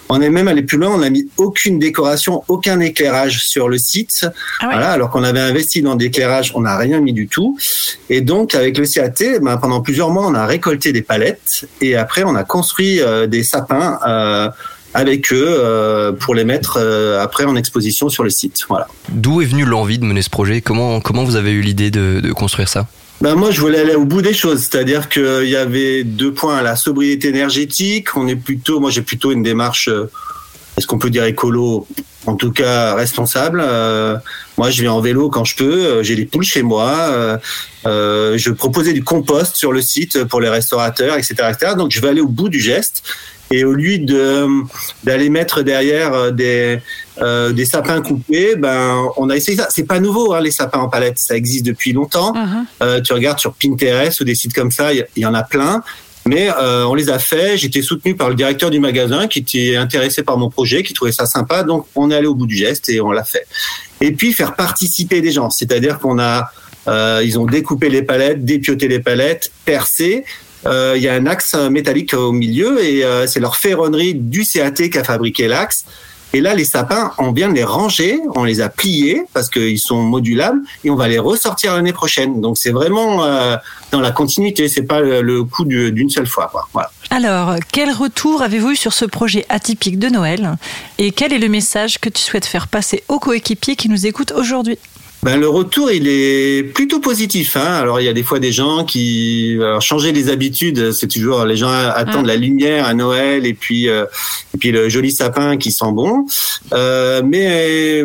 On 0.09 0.21
est 0.21 0.29
même 0.29 0.47
allé 0.47 0.63
plus 0.63 0.77
loin. 0.77 0.89
On 0.99 1.01
a 1.01 1.09
mis 1.09 1.25
aucune 1.37 1.79
décoration, 1.79 2.43
aucun 2.47 2.79
éclairage 2.79 3.43
sur 3.43 3.69
le 3.69 3.77
site. 3.77 4.27
Voilà, 4.61 4.91
alors 4.91 5.09
qu'on 5.11 5.23
avait 5.23 5.39
investi 5.51 5.81
dans 5.81 5.95
l'éclairage, 5.95 6.51
on 6.55 6.61
n'a 6.61 6.77
rien 6.77 6.99
mis 6.99 7.13
du 7.13 7.27
tout. 7.27 7.57
Et 8.09 8.21
donc, 8.21 8.55
avec 8.55 8.77
le 8.77 8.85
CAT, 8.85 9.39
ben, 9.41 9.57
pendant 9.57 9.81
plusieurs 9.81 10.09
mois, 10.09 10.25
on 10.27 10.35
a 10.35 10.45
récolté 10.45 10.91
des 10.93 11.01
palettes 11.01 11.65
et 11.81 11.95
après, 11.95 12.23
on 12.23 12.35
a 12.35 12.43
construit 12.43 12.99
euh, 13.01 13.27
des 13.27 13.43
sapins. 13.43 13.99
euh, 14.07 14.49
avec 14.93 15.31
eux 15.31 15.45
euh, 15.47 16.11
pour 16.11 16.35
les 16.35 16.43
mettre 16.43 16.77
euh, 16.77 17.23
après 17.23 17.45
en 17.45 17.55
exposition 17.55 18.09
sur 18.09 18.23
le 18.25 18.29
site. 18.29 18.65
Voilà. 18.67 18.87
D'où 19.07 19.41
est 19.41 19.45
venue 19.45 19.63
l'envie 19.63 19.97
de 19.99 20.03
mener 20.03 20.21
ce 20.21 20.29
projet? 20.29 20.59
Comment, 20.59 20.99
comment 20.99 21.23
vous 21.23 21.37
avez 21.37 21.51
eu 21.51 21.61
l'idée 21.61 21.91
de, 21.91 22.19
de 22.19 22.33
construire 22.33 22.67
ça? 22.67 22.87
Ben 23.21 23.35
moi, 23.35 23.51
je 23.51 23.61
voulais 23.61 23.79
aller 23.79 23.93
au 23.93 24.05
bout 24.05 24.23
des 24.23 24.33
choses, 24.33 24.61
c'est-à-dire 24.61 25.07
qu'il 25.07 25.47
y 25.47 25.55
avait 25.55 26.03
deux 26.03 26.33
points 26.33 26.61
la 26.63 26.75
sobriété 26.75 27.27
énergétique. 27.29 28.17
On 28.17 28.27
est 28.27 28.35
plutôt, 28.35 28.79
moi, 28.79 28.89
j'ai 28.89 29.03
plutôt 29.03 29.31
une 29.31 29.43
démarche, 29.43 29.89
euh, 29.89 30.09
est-ce 30.75 30.87
qu'on 30.87 30.97
peut 30.97 31.11
dire 31.11 31.25
écolo, 31.25 31.87
en 32.25 32.35
tout 32.35 32.51
cas 32.51 32.95
responsable. 32.95 33.61
Euh, 33.63 34.17
moi, 34.57 34.71
je 34.71 34.81
vais 34.81 34.87
en 34.87 35.01
vélo 35.01 35.29
quand 35.29 35.43
je 35.43 35.55
peux. 35.55 35.85
euh, 35.85 36.03
J'ai 36.03 36.15
des 36.15 36.25
poules 36.25 36.43
chez 36.43 36.63
moi. 36.63 36.89
euh, 37.11 37.37
euh, 37.85 38.37
je 38.39 38.49
proposais 38.51 38.93
du 38.93 39.03
compost 39.03 39.55
sur 39.55 39.71
le 39.71 39.83
site 39.83 40.23
pour 40.23 40.41
les 40.41 40.49
restaurateurs, 40.49 41.15
etc., 41.15 41.35
etc. 41.51 41.73
Donc, 41.77 41.91
je 41.91 42.01
vais 42.01 42.09
aller 42.09 42.21
au 42.21 42.27
bout 42.27 42.49
du 42.49 42.59
geste. 42.59 43.03
Et 43.51 43.63
au 43.65 43.73
lieu 43.73 43.97
de 43.99 44.47
d'aller 45.03 45.29
mettre 45.29 45.61
derrière 45.61 46.13
euh, 46.13 46.31
des 46.31 46.79
euh, 47.21 47.51
des 47.51 47.65
sapins 47.65 48.01
coupés, 48.01 48.55
ben 48.55 49.03
on 49.17 49.29
a 49.29 49.35
essayé 49.35 49.57
ça. 49.57 49.67
C'est 49.69 49.83
pas 49.83 49.99
nouveau, 49.99 50.33
hein, 50.33 50.39
les 50.41 50.51
sapins 50.51 50.79
en 50.79 50.89
palette, 50.89 51.19
ça 51.19 51.35
existe 51.35 51.65
depuis 51.65 51.91
longtemps. 51.93 52.33
Euh, 52.81 53.01
tu 53.01 53.13
regardes 53.13 53.39
sur 53.39 53.53
Pinterest 53.53 54.19
ou 54.21 54.23
des 54.23 54.35
sites 54.35 54.53
comme 54.53 54.71
ça, 54.71 54.93
il 54.93 55.05
y- 55.17 55.25
en 55.25 55.33
a 55.33 55.43
plein. 55.43 55.83
Mais 56.27 56.49
euh, 56.51 56.85
on 56.85 56.93
les 56.93 57.09
a 57.09 57.17
fait. 57.17 57.57
J'étais 57.57 57.81
soutenu 57.81 58.15
par 58.15 58.29
le 58.29 58.35
directeur 58.35 58.69
du 58.69 58.79
magasin 58.79 59.27
qui 59.27 59.39
était 59.39 59.75
intéressé 59.75 60.21
par 60.23 60.37
mon 60.37 60.49
projet, 60.51 60.83
qui 60.83 60.93
trouvait 60.93 61.11
ça 61.11 61.25
sympa. 61.25 61.63
Donc 61.63 61.87
on 61.95 62.11
est 62.11 62.15
allé 62.15 62.27
au 62.27 62.35
bout 62.35 62.45
du 62.47 62.55
geste 62.55 62.89
et 62.89 63.01
on 63.01 63.11
l'a 63.11 63.23
fait. 63.23 63.45
Et 64.01 64.11
puis 64.11 64.31
faire 64.31 64.55
participer 64.55 65.21
des 65.21 65.31
gens, 65.31 65.49
c'est-à-dire 65.49 65.97
qu'on 65.99 66.19
a, 66.19 66.51
euh, 66.87 67.21
ils 67.23 67.37
ont 67.39 67.45
découpé 67.45 67.89
les 67.89 68.03
palettes, 68.03 68.45
dépioté 68.45 68.87
les 68.87 68.99
palettes, 68.99 69.51
percé. 69.65 70.23
Euh, 70.65 70.93
Il 70.95 71.01
y 71.03 71.07
a 71.07 71.13
un 71.13 71.25
axe 71.25 71.55
métallique 71.55 72.13
au 72.13 72.31
milieu 72.31 72.83
et 72.83 73.03
euh, 73.03 73.27
c'est 73.27 73.39
leur 73.39 73.55
ferronnerie 73.55 74.13
du 74.13 74.45
CAT 74.45 74.71
qui 74.89 74.97
a 74.97 75.03
fabriqué 75.03 75.47
l'axe. 75.47 75.85
Et 76.33 76.39
là, 76.39 76.53
les 76.55 76.63
sapins, 76.63 77.11
on 77.17 77.33
vient 77.33 77.49
de 77.49 77.55
les 77.55 77.65
ranger, 77.65 78.17
on 78.35 78.45
les 78.45 78.61
a 78.61 78.69
pliés 78.69 79.23
parce 79.33 79.49
qu'ils 79.49 79.79
sont 79.79 80.01
modulables 80.01 80.61
et 80.85 80.89
on 80.89 80.95
va 80.95 81.09
les 81.09 81.19
ressortir 81.19 81.75
l'année 81.75 81.91
prochaine. 81.91 82.39
Donc 82.39 82.57
c'est 82.57 82.71
vraiment 82.71 83.25
euh, 83.25 83.57
dans 83.91 83.99
la 83.99 84.11
continuité, 84.11 84.69
c'est 84.69 84.83
pas 84.83 85.01
le, 85.01 85.43
coup 85.43 85.65
du- 85.65 85.91
d'une 85.91 86.09
seule 86.09 86.27
fois. 86.27 86.49
Alors, 87.09 87.55
quel 87.73 87.91
retour 87.91 88.41
avez-vous 88.43 88.71
eu 88.71 88.75
sur 88.77 88.93
ce 88.93 89.03
projet 89.03 89.45
atypique 89.49 89.99
de 89.99 90.07
Noël? 90.07 90.55
Et 90.99 91.11
quel 91.11 91.33
est 91.33 91.37
le 91.39 91.49
message 91.49 91.99
que 91.99 92.07
tu 92.07 92.21
souhaites 92.21 92.45
faire 92.45 92.69
passer 92.69 93.03
aux 93.09 93.19
coéquipiers 93.19 93.75
qui 93.75 93.89
nous 93.89 94.05
écoutent 94.07 94.31
aujourd'hui? 94.31 94.77
Ben, 95.23 95.39
le 95.39 95.47
retour, 95.47 95.91
il 95.91 96.07
est 96.07 96.63
plutôt 96.73 96.99
positif. 96.99 97.55
Hein. 97.55 97.73
Alors, 97.73 98.01
il 98.01 98.05
y 98.05 98.09
a 98.09 98.13
des 98.13 98.23
fois 98.23 98.39
des 98.39 98.51
gens 98.51 98.85
qui 98.85 99.55
alors, 99.59 99.81
changer 99.81 100.11
les 100.11 100.29
habitudes. 100.29 100.91
C'est 100.93 101.07
toujours 101.07 101.45
les 101.45 101.57
gens 101.57 101.69
attendent 101.69 102.21
Mm. 102.23 102.27
la 102.27 102.35
lumière 102.35 102.85
à 102.87 102.93
Noël 102.93 103.45
et 103.45 103.53
puis 103.53 103.87
euh, 103.87 104.05
et 104.53 104.57
puis 104.57 104.71
le 104.71 104.89
joli 104.89 105.11
sapin 105.11 105.57
qui 105.57 105.71
sent 105.71 105.91
bon. 105.91 106.25
Euh, 106.73 107.21
mais 107.23 108.03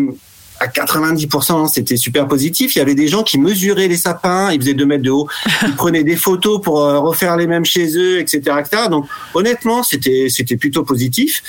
à 0.59 0.69
90%, 0.69 1.69
c'était 1.69 1.97
super 1.97 2.27
positif. 2.27 2.75
Il 2.75 2.79
y 2.79 2.83
avait 2.83 2.95
des 2.95 3.09
gens 3.09 3.23
qui 3.23 3.39
mesuraient 3.39 3.89
les 3.89 3.97
sapins, 3.97 4.51
ils 4.53 4.61
faisaient 4.61 4.75
2 4.75 4.87
mètres 4.87 5.03
de 5.03 5.11
haut, 5.11 5.29
ils 5.63 5.75
prenaient 5.77 6.05
des 6.05 6.17
photos 6.17 6.61
pour 6.63 6.81
euh, 6.81 6.99
refaire 6.99 7.37
les 7.37 7.47
mêmes 7.47 7.65
chez 7.65 7.97
eux, 7.97 8.19
etc., 8.19 8.41
etc. 8.61 8.85
Donc, 8.91 9.07
honnêtement, 9.35 9.83
c'était 9.83 10.29
c'était 10.31 10.57
plutôt 10.57 10.83
positif. 10.83 11.43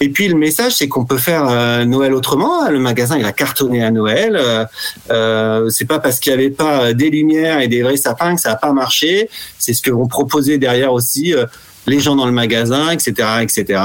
Et 0.00 0.10
puis 0.10 0.28
le 0.28 0.36
message, 0.36 0.72
c'est 0.72 0.88
qu'on 0.88 1.04
peut 1.06 1.16
faire 1.16 1.48
euh, 1.48 1.84
Noël 1.84 2.12
autrement. 2.12 2.68
Le 2.68 2.78
magasin, 2.78 3.16
il 3.18 3.24
a 3.24 3.32
cartonné 3.32 3.82
à 3.82 3.90
Noël. 3.90 4.36
Euh, 4.36 4.64
euh, 5.10 5.68
c'est 5.70 5.86
pas 5.86 5.98
parce 6.00 6.20
qu'il 6.20 6.30
y 6.30 6.34
avait 6.34 6.50
pas 6.50 6.92
des 6.92 7.08
lumières 7.08 7.60
et 7.60 7.68
des 7.68 7.82
vrais 7.82 7.96
sapins 7.96 8.34
que 8.34 8.40
ça 8.40 8.52
a 8.52 8.56
pas 8.56 8.72
marché. 8.72 9.30
C'est 9.58 9.72
ce 9.72 9.82
que 9.82 9.90
vont 9.90 10.06
proposer 10.06 10.58
derrière 10.58 10.92
aussi 10.92 11.34
euh, 11.34 11.46
les 11.86 12.00
gens 12.00 12.16
dans 12.16 12.26
le 12.26 12.32
magasin, 12.32 12.90
etc., 12.90 13.12
etc. 13.42 13.80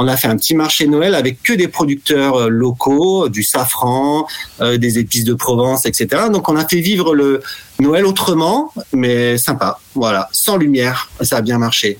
On 0.00 0.06
a 0.06 0.16
fait 0.16 0.28
un 0.28 0.36
petit 0.36 0.54
marché 0.54 0.86
Noël 0.86 1.14
avec 1.14 1.42
que 1.42 1.52
des 1.52 1.66
producteurs 1.68 2.36
euh, 2.36 2.48
locaux, 2.48 3.28
du 3.28 3.42
safran, 3.42 4.26
euh, 4.60 4.76
des 4.78 4.98
épices 4.98 5.24
de 5.24 5.34
Provence, 5.34 5.86
etc. 5.86 6.24
Donc 6.32 6.48
on 6.48 6.56
a 6.56 6.66
fait 6.66 6.80
vivre 6.80 7.14
le 7.14 7.40
Noël 7.80 8.06
autrement, 8.06 8.72
mais 8.92 9.38
sympa. 9.38 9.78
Voilà, 9.94 10.28
sans 10.32 10.56
lumière, 10.56 11.08
ça 11.20 11.38
a 11.38 11.40
bien 11.40 11.58
marché. 11.58 11.98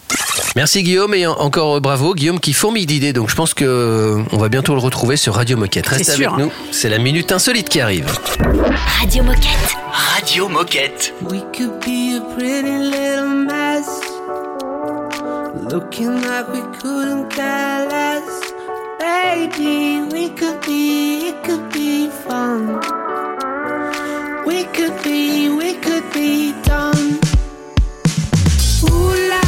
Merci 0.54 0.82
Guillaume 0.84 1.14
et 1.14 1.26
en- 1.26 1.32
encore 1.38 1.76
euh, 1.76 1.80
bravo 1.80 2.14
Guillaume 2.14 2.38
qui 2.40 2.52
fourmille 2.52 2.86
d'idées 2.86 3.12
donc 3.12 3.28
je 3.30 3.34
pense 3.34 3.52
que 3.54 3.64
euh, 3.64 4.22
on 4.32 4.38
va 4.38 4.48
bientôt 4.48 4.74
le 4.74 4.80
retrouver 4.80 5.16
sur 5.16 5.34
Radio 5.34 5.56
Moquette. 5.56 5.86
Restez 5.88 6.04
C'est 6.04 6.10
avec 6.12 6.28
sûr. 6.28 6.38
nous, 6.38 6.50
c'est 6.70 6.88
la 6.88 6.98
minute 6.98 7.32
insolite 7.32 7.68
qui 7.68 7.80
arrive. 7.80 8.06
Radio 9.00 9.24
Moquette. 9.24 9.76
Radio 9.92 10.48
Moquette. 10.48 11.14
We 11.22 11.40
could 11.56 11.80
be 11.84 12.16
a 12.16 12.20
pretty 12.36 12.70
little 12.90 13.44
mess. 13.46 13.67
Looking 15.70 16.22
like 16.22 16.48
we 16.48 16.62
couldn't 16.78 17.28
care 17.28 17.86
less. 17.86 18.52
Baby, 18.98 20.00
we 20.10 20.30
could 20.30 20.62
be, 20.62 21.28
it 21.28 21.44
could 21.44 21.70
be 21.70 22.08
fun. 22.08 22.80
We 24.46 24.64
could 24.64 25.02
be, 25.02 25.50
we 25.50 25.74
could 25.74 26.10
be 26.14 26.54
done. 26.62 27.20
Ooh 28.90 29.28
la 29.28 29.47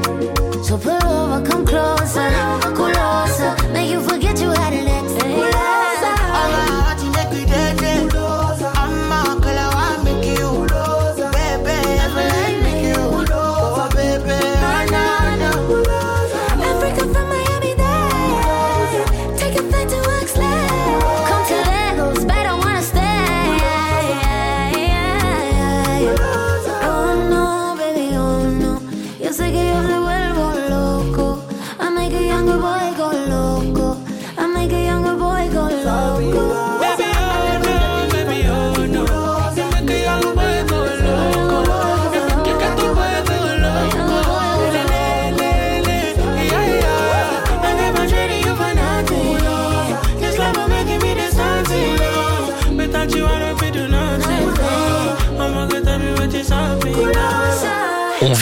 It. 0.00 0.64
So 0.64 0.78
pull 0.78 1.04
over, 1.06 1.44
come 1.48 1.64
closer, 1.66 2.30
closer. 2.74 3.72
Make 3.72 3.90
you 3.90 4.00
forget 4.02 4.40
you 4.40 4.50
had 4.50 4.72
an 4.72 4.83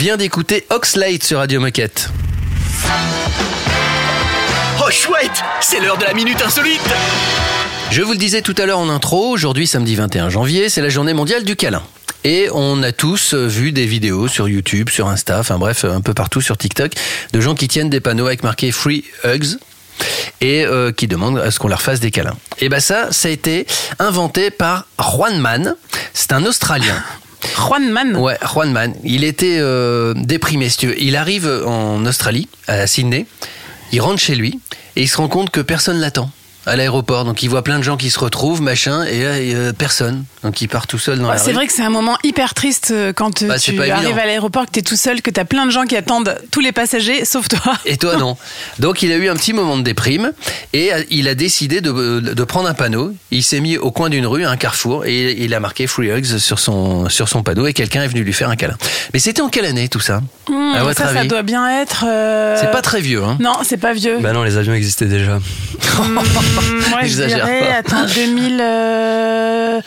vient 0.03 0.17
d'écouter 0.17 0.65
Oxlade 0.69 1.23
sur 1.23 1.37
Radio 1.37 1.61
Moquette. 1.61 2.09
Oh 4.85 4.91
chouette, 4.91 5.41
c'est 5.61 5.79
l'heure 5.79 5.97
de 5.97 6.03
la 6.03 6.13
minute 6.13 6.41
insolite. 6.41 6.81
Je 7.89 8.01
vous 8.01 8.11
le 8.11 8.17
disais 8.17 8.41
tout 8.41 8.53
à 8.57 8.65
l'heure 8.65 8.79
en 8.79 8.89
intro, 8.89 9.29
aujourd'hui 9.29 9.65
samedi 9.65 9.95
21 9.95 10.27
janvier, 10.27 10.67
c'est 10.67 10.81
la 10.81 10.89
journée 10.89 11.13
mondiale 11.13 11.45
du 11.45 11.55
câlin. 11.55 11.83
Et 12.25 12.49
on 12.51 12.83
a 12.83 12.91
tous 12.91 13.33
euh, 13.33 13.47
vu 13.47 13.71
des 13.71 13.85
vidéos 13.85 14.27
sur 14.27 14.49
YouTube, 14.49 14.89
sur 14.89 15.07
Insta, 15.07 15.39
enfin 15.39 15.57
bref, 15.57 15.85
un 15.85 16.01
peu 16.01 16.13
partout 16.13 16.41
sur 16.41 16.57
TikTok, 16.57 16.91
de 17.31 17.39
gens 17.39 17.55
qui 17.55 17.69
tiennent 17.69 17.89
des 17.89 18.01
panneaux 18.01 18.27
avec 18.27 18.43
marqué 18.43 18.73
Free 18.73 19.05
Hugs 19.23 19.55
et 20.41 20.65
euh, 20.65 20.91
qui 20.91 21.07
demandent 21.07 21.39
à 21.39 21.49
ce 21.49 21.59
qu'on 21.59 21.69
leur 21.69 21.81
fasse 21.81 22.01
des 22.01 22.11
câlins. 22.11 22.35
Et 22.59 22.67
ben 22.67 22.81
ça, 22.81 23.13
ça 23.13 23.29
a 23.29 23.31
été 23.31 23.65
inventé 23.99 24.51
par 24.51 24.85
Juan 24.99 25.39
Man. 25.39 25.77
C'est 26.13 26.33
un 26.33 26.43
Australien. 26.45 27.01
Juan 27.55 27.89
Man 27.91 28.15
Ouais, 28.15 28.37
Juan 28.41 28.71
Man. 28.71 28.93
Il 29.03 29.23
était 29.23 29.57
euh, 29.59 30.13
déprimé, 30.15 30.69
si. 30.69 30.87
Il 30.97 31.15
arrive 31.15 31.47
en 31.65 32.05
Australie, 32.05 32.47
à 32.67 32.87
Sydney. 32.87 33.25
Il 33.91 34.01
rentre 34.01 34.19
chez 34.19 34.35
lui 34.35 34.59
et 34.95 35.03
il 35.03 35.07
se 35.07 35.17
rend 35.17 35.27
compte 35.27 35.49
que 35.49 35.61
personne 35.61 35.99
l'attend 35.99 36.29
à 36.65 36.75
l'aéroport. 36.75 37.25
Donc 37.25 37.43
il 37.43 37.49
voit 37.49 37.63
plein 37.63 37.77
de 37.77 37.83
gens 37.83 37.97
qui 37.97 38.09
se 38.09 38.19
retrouvent, 38.19 38.61
machin, 38.61 39.03
et 39.05 39.23
là, 39.23 39.39
il 39.39 39.51
y 39.51 39.55
a 39.55 39.73
personne. 39.73 40.23
Donc 40.43 40.61
il 40.61 40.67
part 40.67 40.87
tout 40.87 40.99
seul 40.99 41.19
dans 41.19 41.25
Ouais, 41.29 41.35
la 41.35 41.37
c'est 41.37 41.53
vrai 41.53 41.67
que 41.67 41.73
c'est 41.73 41.83
un 41.83 41.89
moment 41.89 42.17
hyper 42.23 42.53
triste 42.53 42.89
euh, 42.91 43.13
quand 43.13 43.41
euh, 43.43 43.47
Bah, 43.47 43.59
tu 43.59 43.71
arrives 43.79 43.93
évident. 44.05 44.17
à 44.21 44.25
l'aéroport, 44.25 44.65
que 44.65 44.71
tu 44.71 44.79
es 44.79 44.81
tout 44.81 44.95
seul, 44.97 45.21
que 45.21 45.31
tu 45.31 45.39
as 45.39 45.45
plein 45.45 45.65
de 45.65 45.71
gens 45.71 45.83
qui 45.85 45.95
attendent 45.95 46.37
tous 46.51 46.59
les 46.59 46.71
passagers, 46.71 47.23
sauf 47.25 47.47
toi. 47.47 47.73
Et 47.85 47.97
toi 47.97 48.17
non. 48.17 48.35
Donc 48.79 49.01
il 49.01 49.11
a 49.11 49.15
eu 49.15 49.29
un 49.29 49.35
petit 49.35 49.53
moment 49.53 49.77
de 49.77 49.83
déprime 49.83 50.31
et 50.73 50.93
euh, 50.93 51.01
il 51.09 51.27
a 51.29 51.35
décidé 51.35 51.79
de, 51.81 52.19
de 52.19 52.43
prendre 52.43 52.67
un 52.67 52.73
panneau. 52.73 53.13
Il 53.31 53.43
s'est 53.43 53.59
mis 53.61 53.77
au 53.77 53.91
coin 53.91 54.09
d'une 54.09 54.25
rue, 54.25 54.43
à 54.45 54.49
un 54.49 54.57
carrefour, 54.57 55.05
et 55.05 55.31
il 55.41 55.53
a 55.53 55.59
marqué 55.59 55.87
Free 55.87 56.11
Hugs 56.11 56.37
sur 56.39 56.59
son, 56.59 57.07
sur 57.09 57.29
son 57.29 57.41
panneau 57.43 57.67
et 57.67 57.73
quelqu'un 57.73 58.03
est 58.03 58.07
venu 58.07 58.23
lui 58.23 58.33
faire 58.33 58.49
un 58.49 58.55
câlin. 58.55 58.75
Mais 59.13 59.19
c'était 59.19 59.41
en 59.41 59.49
quelle 59.49 59.65
année 59.65 59.87
tout 59.89 59.99
ça? 60.01 60.21
À 60.75 60.83
votre 60.83 60.97
ça, 61.01 61.23
doit 61.25 61.43
bien 61.43 61.81
être. 61.81 62.03
euh, 62.07 62.57
C'est 62.59 62.71
pas 62.71 62.81
très 62.81 62.99
vieux, 62.99 63.23
hein 63.23 63.37
Non, 63.39 63.53
c'est 63.63 63.77
pas 63.77 63.93
vieux. 63.93 64.17
Bah 64.19 64.33
non, 64.33 64.43
les 64.43 64.57
avions 64.57 64.73
existaient 64.73 65.05
déjà. 65.05 65.39
Moi, 66.89 66.99
je 67.01 67.05
Exagère 67.07 67.45
dirais, 67.45 67.59
pas. 67.83 67.95
attends, 67.95 68.05
2000, 68.13 68.59
euh, 68.61 69.81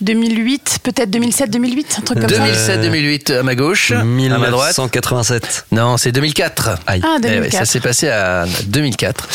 2008, 0.00 0.78
peut-être 0.82 1.10
2007, 1.10 1.50
2008, 1.50 1.96
un 1.98 2.02
truc 2.02 2.20
comme 2.20 2.28
ça. 2.30 2.76
2007-2008 2.76 3.38
à 3.38 3.42
ma 3.42 3.54
gauche, 3.54 3.90
à 3.92 4.02
ma 4.04 4.50
droite. 4.50 4.68
1987. 4.70 5.66
Non, 5.72 5.96
c'est 5.96 6.12
2004. 6.12 6.70
Aïe. 6.86 7.00
Ah, 7.04 7.16
Eh 7.18 7.26
ouais, 7.26 7.30
2004. 7.36 7.52
ça 7.58 7.64
s'est 7.64 7.80
passé 7.80 8.08
à 8.08 8.44
2004. 8.66 9.28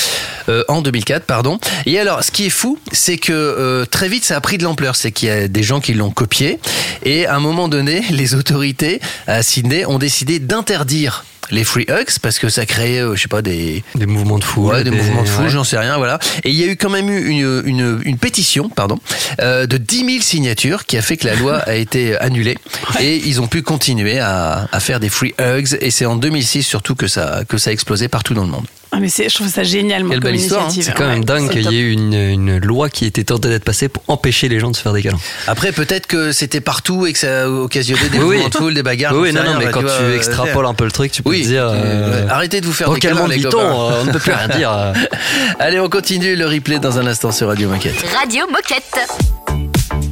Euh, 0.50 0.64
en 0.68 0.82
2004, 0.82 1.24
pardon. 1.26 1.60
Et 1.86 2.00
alors, 2.00 2.24
ce 2.24 2.32
qui 2.32 2.46
est 2.46 2.50
fou, 2.52 2.78
c'est 2.92 3.18
que 3.18 3.34
euh, 3.34 3.86
très 3.86 4.08
vite, 4.08 4.24
ça 4.26 4.36
a 4.36 4.42
pris 4.42 4.58
de 4.58 4.64
l'ampleur. 4.64 4.96
C'est 4.96 5.12
qu'il 5.12 5.28
y 5.30 5.32
a 5.32 5.48
des 5.48 5.64
gens 5.64 5.80
qui 5.80 5.94
l'ont 5.94 6.12
copié. 6.12 6.60
Et 7.04 7.26
à 7.26 7.36
un 7.36 7.40
moment 7.40 7.68
donné, 7.68 8.04
les 8.12 8.36
autorités 8.36 9.02
à 9.28 9.42
Sydney 9.44 9.86
ont 9.86 9.98
décidé 9.98 10.40
d'interdire 10.40 11.26
les 11.52 11.64
free 11.64 11.86
hugs 11.90 12.20
parce 12.22 12.40
que 12.40 12.50
ça 12.50 12.66
créait, 12.66 13.00
euh, 13.00 13.16
je 13.16 13.22
sais 13.22 13.28
pas, 13.28 13.42
des 13.42 13.84
Des 13.96 14.06
mouvements 14.06 14.40
de 14.40 14.44
foule. 14.44 14.74
Ouais, 14.74 14.84
des, 14.84 14.92
mouvements 14.92 15.24
de 15.24 15.28
foule, 15.28 15.46
ouais. 15.46 15.50
j'en 15.50 15.64
sais 15.64 15.78
rien, 15.78 15.98
voilà. 15.98 16.20
Et 16.44 16.50
il 16.50 16.56
y 16.56 16.64
a 16.64 16.68
eu 16.68 16.76
quand 16.76 16.90
même 16.90 17.10
eu 17.10 17.28
une, 17.28 17.62
une, 17.66 18.02
une 18.04 18.18
pétition, 18.18 18.70
pardon, 18.70 19.00
euh, 19.42 19.66
de 19.68 19.78
10 19.78 19.98
000 19.98 20.10
signatures 20.22 20.86
qui 20.86 20.98
a 20.98 21.02
fait 21.02 21.18
que 21.18 21.28
la 21.28 21.36
loi 21.36 21.58
a 21.58 21.76
été 21.76 22.18
annulée 22.20 22.58
et 23.00 23.18
ils 23.18 23.42
ont 23.42 23.48
pu 23.48 23.62
continuer 23.62 24.20
à, 24.20 24.68
à 24.72 24.80
faire 24.80 25.00
des 25.00 25.10
free 25.10 25.34
hugs 25.40 25.78
et 25.82 25.92
c'est 25.92 26.06
en 26.06 26.16
2006 26.16 26.64
surtout 26.64 26.96
que 26.96 27.08
ça, 27.08 27.42
que 27.48 27.58
ça 27.58 27.70
a 27.70 27.74
explosé 27.74 28.08
partout 28.08 28.34
dans 28.34 28.44
le 28.44 28.50
monde. 28.50 28.66
Ah, 28.98 29.00
mais 29.02 29.10
c'est- 29.10 29.28
je 29.28 29.36
trouve 29.36 29.50
ça 29.50 29.64
génial, 29.64 30.06
Quelle 30.10 30.22
belle 30.22 30.36
histoire, 30.38 30.68
hein. 30.68 30.70
C'est 30.74 30.94
quand 30.94 31.06
même 31.06 31.20
Ouais, 31.20 31.26
dingue 31.26 31.50
qu'il 31.50 31.70
y 31.70 31.76
ait 31.76 31.82
eu 31.82 31.92
une, 31.92 32.14
une 32.14 32.58
loi 32.60 32.90
qui 32.90 33.04
était 33.06 33.26
tentée 33.26 33.50
d'être 33.50 33.66
passée 33.66 33.90
pour 33.90 34.02
empêcher 34.08 34.48
les 34.48 34.58
gens 34.62 34.72
de 34.72 34.76
se 34.78 34.82
faire 34.82 34.94
des 34.94 35.04
câlins. 35.04 35.20
Après, 35.48 35.74
peut-être 35.74 36.08
que 36.08 36.32
c'était 36.32 36.62
partout 36.62 37.06
et 37.06 37.12
que 37.12 37.20
ça 37.20 37.50
occasionnait 37.50 38.08
des 38.08 38.20
Oui, 38.20 38.24
oui. 38.24 38.36
mouvements 38.36 38.50
de 38.50 38.56
foule, 38.56 38.74
des 38.74 38.84
bagarres. 38.84 39.14
Oui, 39.16 39.34
non, 39.34 39.44
non, 39.44 39.50
rien, 39.58 39.60
mais 39.60 39.72
quand 39.72 39.82
tu 39.82 39.88
euh, 39.90 40.16
extrapoles 40.16 40.66
un 40.66 40.74
peu 40.74 40.86
le 40.86 40.92
truc, 40.92 41.12
tu 41.12 41.24
peux 41.24 41.30
Oui, 41.32 41.42
te 41.44 41.48
dire. 41.50 41.66
euh, 41.68 41.74
euh, 41.76 42.28
arrêtez 42.30 42.62
de 42.62 42.66
vous 42.66 42.72
faire 42.72 42.88
dans 42.88 42.94
des 42.94 43.02
quel 43.02 43.12
câlins, 43.12 43.22
monde 43.24 43.32
les 43.32 43.38
vit-on 43.38 43.50
copains. 43.52 43.66
Euh, 43.66 44.02
On 44.02 44.06
ne 44.06 44.12
peut 44.14 44.20
plus 44.20 44.32
rien 44.32 44.48
dire. 44.48 44.72
Allez, 45.60 45.80
on 45.82 45.90
continue 45.90 46.38
le 46.38 46.46
replay 46.48 46.80
dans 46.80 46.98
un 46.98 47.06
instant 47.06 47.34
sur 47.34 47.48
Radio 47.48 47.68
Moquette. 47.68 47.96
Radio 48.18 48.46
Moquette. 48.50 49.10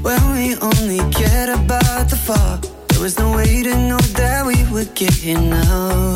When 0.04 0.20
we 0.36 0.58
only 0.62 1.00
cared 1.12 1.50
about 1.50 2.10
the 2.10 2.18
fall, 2.18 2.60
there 2.90 3.00
was 3.02 3.14
no 3.18 3.32
way 3.38 3.64
to 3.64 3.78
know 3.78 3.98
that 4.16 4.44
we 4.46 4.56
would 4.72 4.90
get 4.94 5.12
here 5.24 5.40
now. 5.40 6.16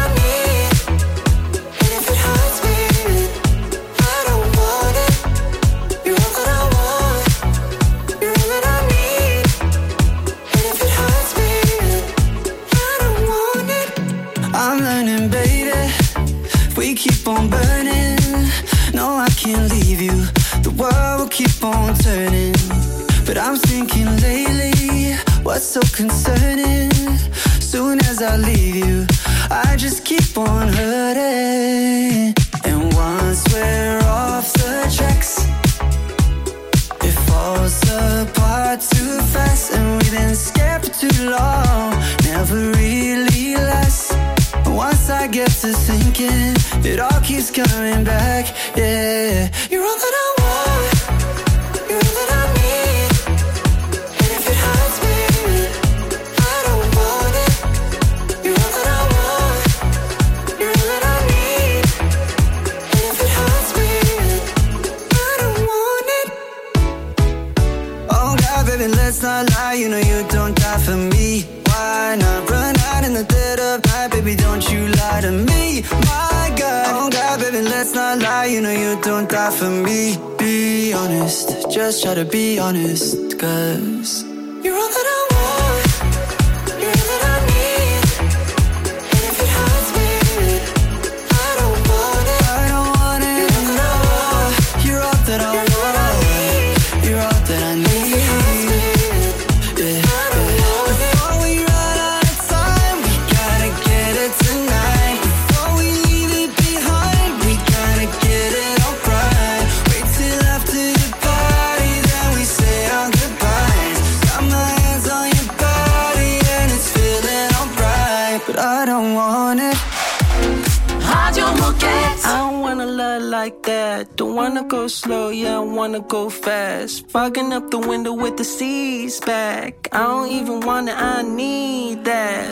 like 123.45 123.63
that. 123.63 124.15
Don't 124.17 124.35
wanna 124.35 124.63
go 124.75 124.87
slow, 124.87 125.29
yeah, 125.29 125.57
I 125.57 125.65
wanna 125.77 126.01
go 126.15 126.29
fast. 126.29 127.09
Fogging 127.09 127.51
up 127.57 127.71
the 127.71 127.79
window 127.91 128.13
with 128.23 128.35
the 128.37 128.43
seas 128.43 129.19
back. 129.19 129.73
I 129.91 130.01
don't 130.09 130.29
even 130.39 130.57
wanna, 130.67 130.93
I 131.13 131.23
need 131.23 132.05
that. 132.05 132.45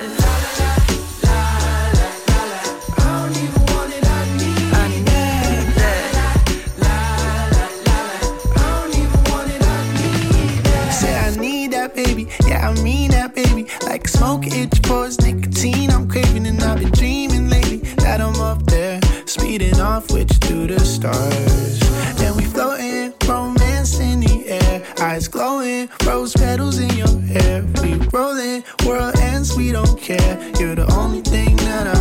I 2.97 3.07
don't 3.11 3.35
even 3.43 3.63
want 3.71 3.91
it. 3.97 4.05
I 4.17 4.21
need 4.39 5.67
that. 5.79 6.07
I 8.55 8.67
don't 8.71 8.93
even 9.03 9.21
want 9.29 9.47
it 9.55 9.63
on 9.73 9.83
me. 9.99 10.11
Say 10.99 11.13
I 11.27 11.29
need 11.45 11.67
that 11.77 11.89
baby, 12.01 12.23
yeah 12.47 12.69
I 12.69 12.71
mean 12.81 13.11
that 13.11 13.35
baby. 13.35 13.63
Like 13.89 14.07
smoke 14.07 14.47
itch 14.47 14.77
pours 14.87 15.15
nicotine, 15.21 15.91
I'm 15.91 16.05
craving 16.09 16.47
and 16.47 16.59
I've 16.63 16.79
been 16.79 16.91
dreaming 17.01 17.47
lately 17.55 17.79
that 18.03 18.19
I'm 18.21 18.39
up 18.51 18.61
there, 18.65 18.99
speeding 19.25 19.79
off 19.79 20.09
with 20.11 20.31
you 20.33 20.38
through 20.49 20.65
the 20.65 20.79
stars. 20.79 21.79
And 22.21 22.35
we 22.35 22.43
floating, 22.43 23.13
romance 23.27 23.99
in 23.99 24.19
the 24.19 24.37
air, 24.47 24.81
eyes 24.99 25.27
glowing, 25.27 25.89
rose 26.05 26.33
petals 26.33 26.79
in 26.79 26.89
your 26.97 27.19
hair. 27.33 27.63
We 27.83 27.93
rolling, 28.11 28.63
world 28.83 29.15
ends, 29.19 29.55
we 29.55 29.71
don't 29.71 29.95
care. 30.01 30.35
You're 30.59 30.73
the 30.73 30.91
only 30.97 31.21
thing 31.21 31.55
that 31.57 31.85
I 31.95 31.98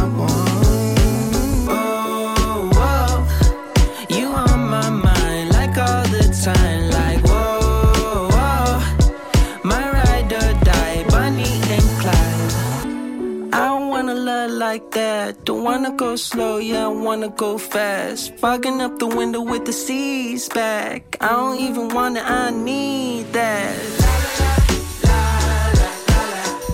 wanna 15.68 15.92
go 15.92 16.16
slow, 16.16 16.56
yeah, 16.56 16.86
I 16.86 16.88
wanna 16.88 17.28
go 17.28 17.58
fast. 17.58 18.34
Fogging 18.38 18.80
up 18.80 18.98
the 18.98 19.06
window 19.06 19.42
with 19.42 19.66
the 19.66 19.72
seas 19.72 20.48
back. 20.48 21.18
I 21.20 21.28
don't 21.28 21.60
even 21.60 21.88
wanna, 21.90 22.22
I 22.24 22.50
need 22.50 23.30
that. 23.34 23.76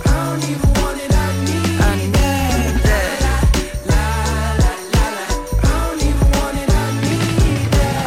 I 0.05 0.17
don't 0.25 0.43
even 0.51 0.69
want 0.79 0.97
it. 1.03 1.11
I 1.13 1.93
need 2.27 2.77
that. 2.87 3.17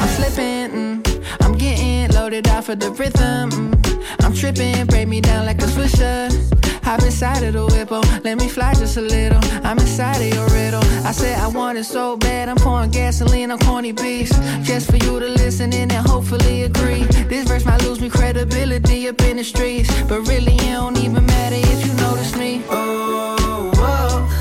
I'm 0.01 0.09
slipping, 0.17 0.71
mm, 0.73 0.97
I'm 1.43 1.53
getting 1.59 2.11
loaded 2.17 2.49
off 2.49 2.71
of 2.71 2.81
the 2.81 2.91
rhythm. 2.93 3.78
Tripping, 4.39 4.87
break 4.87 5.09
me 5.09 5.21
down 5.21 5.47
like 5.47 5.61
a 5.61 5.67
swisher. 5.67 6.31
Hop 6.85 7.03
inside 7.03 7.43
of 7.43 7.55
the 7.55 7.67
whip, 7.67 7.89
oh, 7.91 8.21
let 8.25 8.39
me 8.39 8.49
fly 8.49 8.73
just 8.75 8.97
a 8.97 9.01
little. 9.01 9.41
I'm 9.65 9.79
inside 9.79 10.21
of 10.23 10.33
your 10.33 10.47
riddle. 10.49 10.83
I 11.05 11.13
said 11.13 11.39
I 11.39 11.49
want 11.49 11.77
it 11.77 11.85
so 11.85 12.17
bad, 12.17 12.49
I'm 12.49 12.57
pouring 12.57 12.91
gasoline 12.91 13.51
on 13.51 13.59
corny 13.59 13.93
beats. 13.93 14.31
Just 14.63 14.91
for 14.91 14.97
you 14.97 15.19
to 15.19 15.29
listen 15.29 15.73
in 15.73 15.91
and 15.91 16.07
hopefully 16.07 16.63
agree. 16.63 17.05
This 17.29 17.49
verse 17.49 17.65
might 17.65 17.83
lose 17.83 18.01
me 18.01 18.09
credibility 18.09 19.09
up 19.09 19.21
in 19.23 19.39
the 19.39 19.45
streets. 19.45 19.91
But 20.05 20.21
really, 20.29 20.55
it 20.55 20.73
don't 20.73 20.97
even 20.99 21.27
matter 21.27 21.57
if 21.57 21.87
you 21.87 21.93
notice 21.95 22.37
me. 22.37 22.63
Oh, 22.71 23.73
whoa. 23.75 24.38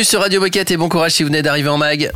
Bienvenue 0.00 0.12
sur 0.12 0.20
Radio 0.20 0.40
Moquette 0.40 0.70
et 0.70 0.78
bon 0.78 0.88
courage 0.88 1.12
si 1.12 1.22
vous 1.22 1.26
venez 1.26 1.42
d'arriver 1.42 1.68
en 1.68 1.76
mag. 1.76 2.10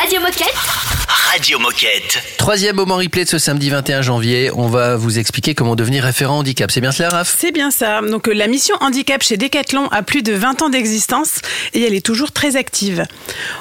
Radio 0.00 0.20
Moquette. 0.20 1.05
Radio 1.36 1.58
Moquette. 1.58 2.18
Troisième 2.38 2.76
moment 2.76 2.96
replay 2.96 3.24
de 3.24 3.28
ce 3.28 3.36
samedi 3.36 3.68
21 3.68 4.00
janvier. 4.00 4.50
On 4.54 4.68
va 4.68 4.96
vous 4.96 5.18
expliquer 5.18 5.54
comment 5.54 5.76
devenir 5.76 6.04
référent 6.04 6.38
handicap. 6.38 6.70
C'est 6.70 6.80
bien 6.80 6.92
cela, 6.92 7.10
Raph? 7.10 7.36
C'est 7.38 7.52
bien 7.52 7.70
ça. 7.70 8.00
Donc 8.00 8.26
euh, 8.26 8.32
la 8.32 8.46
mission 8.46 8.74
handicap 8.80 9.22
chez 9.22 9.36
Decathlon 9.36 9.86
a 9.88 10.02
plus 10.02 10.22
de 10.22 10.32
20 10.32 10.62
ans 10.62 10.70
d'existence 10.70 11.40
et 11.74 11.82
elle 11.82 11.92
est 11.92 12.04
toujours 12.04 12.32
très 12.32 12.56
active. 12.56 13.04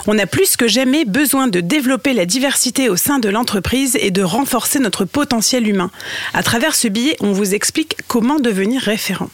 On 0.07 0.17
a 0.17 0.25
plus 0.25 0.55
que 0.55 0.69
jamais 0.69 1.03
besoin 1.03 1.49
de 1.49 1.59
développer 1.59 2.13
la 2.13 2.25
diversité 2.25 2.88
au 2.88 2.95
sein 2.95 3.19
de 3.19 3.27
l'entreprise 3.27 3.97
et 3.99 4.09
de 4.09 4.23
renforcer 4.23 4.79
notre 4.79 5.03
potentiel 5.03 5.67
humain. 5.67 5.91
À 6.33 6.43
travers 6.43 6.75
ce 6.75 6.88
billet, 6.88 7.17
on 7.19 7.33
vous 7.33 7.55
explique 7.55 7.97
comment 8.07 8.39
devenir 8.39 8.81
référent. 8.83 9.29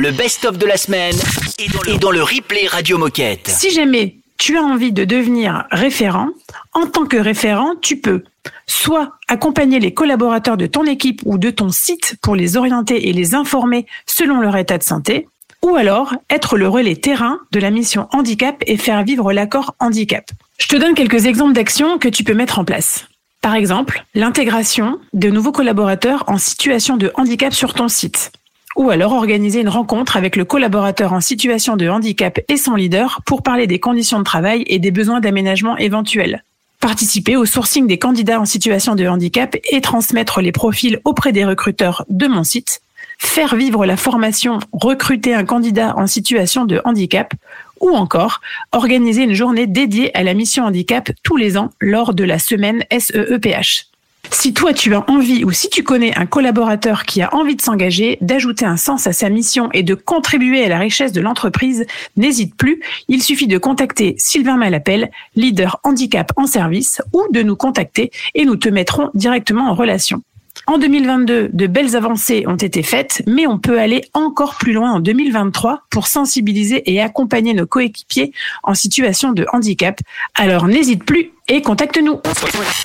Le 0.00 0.10
best-of 0.10 0.58
de 0.58 0.66
la 0.66 0.76
semaine 0.76 1.16
est 1.60 1.72
dans 1.72 1.82
le, 1.82 1.92
est 1.92 1.98
dans 1.98 2.10
le 2.10 2.22
replay 2.24 2.66
Radio 2.66 2.98
Moquette. 2.98 3.48
Si 3.48 3.70
jamais 3.70 4.16
tu 4.40 4.56
as 4.56 4.62
envie 4.62 4.90
de 4.90 5.04
devenir 5.04 5.66
référent, 5.70 6.30
en 6.72 6.86
tant 6.86 7.04
que 7.04 7.18
référent, 7.18 7.74
tu 7.82 8.00
peux 8.00 8.24
soit 8.66 9.12
accompagner 9.28 9.78
les 9.78 9.92
collaborateurs 9.92 10.56
de 10.56 10.66
ton 10.66 10.86
équipe 10.86 11.20
ou 11.26 11.36
de 11.36 11.50
ton 11.50 11.68
site 11.68 12.16
pour 12.22 12.34
les 12.34 12.56
orienter 12.56 13.10
et 13.10 13.12
les 13.12 13.34
informer 13.34 13.84
selon 14.06 14.40
leur 14.40 14.56
état 14.56 14.78
de 14.78 14.82
santé, 14.82 15.28
ou 15.62 15.76
alors 15.76 16.14
être 16.30 16.56
le 16.56 16.68
relais 16.68 16.96
terrain 16.96 17.38
de 17.52 17.60
la 17.60 17.70
mission 17.70 18.08
handicap 18.12 18.56
et 18.66 18.78
faire 18.78 19.04
vivre 19.04 19.30
l'accord 19.34 19.74
handicap. 19.78 20.24
Je 20.58 20.68
te 20.68 20.76
donne 20.76 20.94
quelques 20.94 21.26
exemples 21.26 21.52
d'actions 21.52 21.98
que 21.98 22.08
tu 22.08 22.24
peux 22.24 22.34
mettre 22.34 22.58
en 22.58 22.64
place. 22.64 23.08
Par 23.42 23.54
exemple, 23.54 24.04
l'intégration 24.14 25.00
de 25.12 25.28
nouveaux 25.28 25.52
collaborateurs 25.52 26.24
en 26.28 26.38
situation 26.38 26.96
de 26.96 27.12
handicap 27.14 27.52
sur 27.52 27.74
ton 27.74 27.88
site. 27.88 28.32
Ou 28.76 28.90
alors 28.90 29.12
organiser 29.12 29.60
une 29.60 29.68
rencontre 29.68 30.16
avec 30.16 30.36
le 30.36 30.44
collaborateur 30.44 31.12
en 31.12 31.20
situation 31.20 31.76
de 31.76 31.88
handicap 31.88 32.38
et 32.48 32.56
son 32.56 32.74
leader 32.74 33.20
pour 33.26 33.42
parler 33.42 33.66
des 33.66 33.80
conditions 33.80 34.18
de 34.18 34.24
travail 34.24 34.64
et 34.66 34.78
des 34.78 34.90
besoins 34.90 35.20
d'aménagement 35.20 35.76
éventuels. 35.76 36.44
Participer 36.80 37.36
au 37.36 37.44
sourcing 37.44 37.86
des 37.86 37.98
candidats 37.98 38.40
en 38.40 38.46
situation 38.46 38.94
de 38.94 39.06
handicap 39.06 39.56
et 39.70 39.80
transmettre 39.80 40.40
les 40.40 40.52
profils 40.52 41.00
auprès 41.04 41.32
des 41.32 41.44
recruteurs 41.44 42.04
de 42.08 42.26
mon 42.26 42.44
site. 42.44 42.80
Faire 43.18 43.54
vivre 43.54 43.84
la 43.84 43.98
formation 43.98 44.60
Recruter 44.72 45.34
un 45.34 45.44
candidat 45.44 45.94
en 45.96 46.06
situation 46.06 46.64
de 46.64 46.80
handicap 46.84 47.34
ou 47.80 47.90
encore 47.90 48.40
organiser 48.72 49.24
une 49.24 49.34
journée 49.34 49.66
dédiée 49.66 50.16
à 50.16 50.22
la 50.22 50.32
mission 50.32 50.64
handicap 50.64 51.10
tous 51.22 51.36
les 51.36 51.58
ans 51.58 51.70
lors 51.80 52.14
de 52.14 52.24
la 52.24 52.38
semaine 52.38 52.84
SEEPH. 52.90 53.89
Si 54.32 54.54
toi 54.54 54.72
tu 54.72 54.94
as 54.94 55.04
envie 55.10 55.44
ou 55.44 55.50
si 55.50 55.68
tu 55.68 55.82
connais 55.82 56.16
un 56.16 56.24
collaborateur 56.24 57.04
qui 57.04 57.20
a 57.20 57.34
envie 57.34 57.56
de 57.56 57.62
s'engager, 57.62 58.16
d'ajouter 58.20 58.64
un 58.64 58.76
sens 58.76 59.06
à 59.06 59.12
sa 59.12 59.28
mission 59.28 59.68
et 59.72 59.82
de 59.82 59.94
contribuer 59.94 60.64
à 60.64 60.68
la 60.68 60.78
richesse 60.78 61.12
de 61.12 61.20
l'entreprise, 61.20 61.84
n'hésite 62.16 62.54
plus, 62.54 62.80
il 63.08 63.22
suffit 63.22 63.48
de 63.48 63.58
contacter 63.58 64.14
Sylvain 64.18 64.56
Malapel, 64.56 65.10
leader 65.34 65.80
handicap 65.82 66.32
en 66.36 66.46
service, 66.46 67.02
ou 67.12 67.24
de 67.32 67.42
nous 67.42 67.56
contacter 67.56 68.10
et 68.34 68.44
nous 68.44 68.56
te 68.56 68.68
mettrons 68.68 69.10
directement 69.14 69.68
en 69.68 69.74
relation. 69.74 70.22
En 70.70 70.78
2022, 70.78 71.50
de 71.52 71.66
belles 71.66 71.96
avancées 71.96 72.44
ont 72.46 72.54
été 72.54 72.84
faites, 72.84 73.24
mais 73.26 73.44
on 73.48 73.58
peut 73.58 73.80
aller 73.80 74.04
encore 74.14 74.54
plus 74.54 74.72
loin 74.72 74.92
en 74.92 75.00
2023 75.00 75.82
pour 75.90 76.06
sensibiliser 76.06 76.88
et 76.88 77.00
accompagner 77.00 77.54
nos 77.54 77.66
coéquipiers 77.66 78.30
en 78.62 78.74
situation 78.74 79.32
de 79.32 79.46
handicap. 79.52 79.98
Alors 80.36 80.68
n'hésite 80.68 81.02
plus 81.02 81.32
et 81.48 81.60
contacte-nous. 81.60 82.20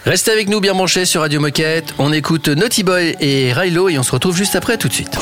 Restez 0.03 0.31
avec 0.31 0.49
nous 0.49 0.61
bien 0.61 0.73
branchés 0.73 1.05
sur 1.05 1.21
Radio 1.21 1.39
Moquette. 1.39 1.93
On 1.99 2.11
écoute 2.11 2.47
Naughty 2.47 2.81
Boy 2.81 3.15
et 3.19 3.53
Rilo 3.53 3.87
et 3.87 3.99
on 3.99 4.03
se 4.03 4.13
retrouve 4.13 4.35
juste 4.35 4.55
après 4.55 4.79
tout 4.79 4.87
de 4.87 4.93
suite. 4.93 5.15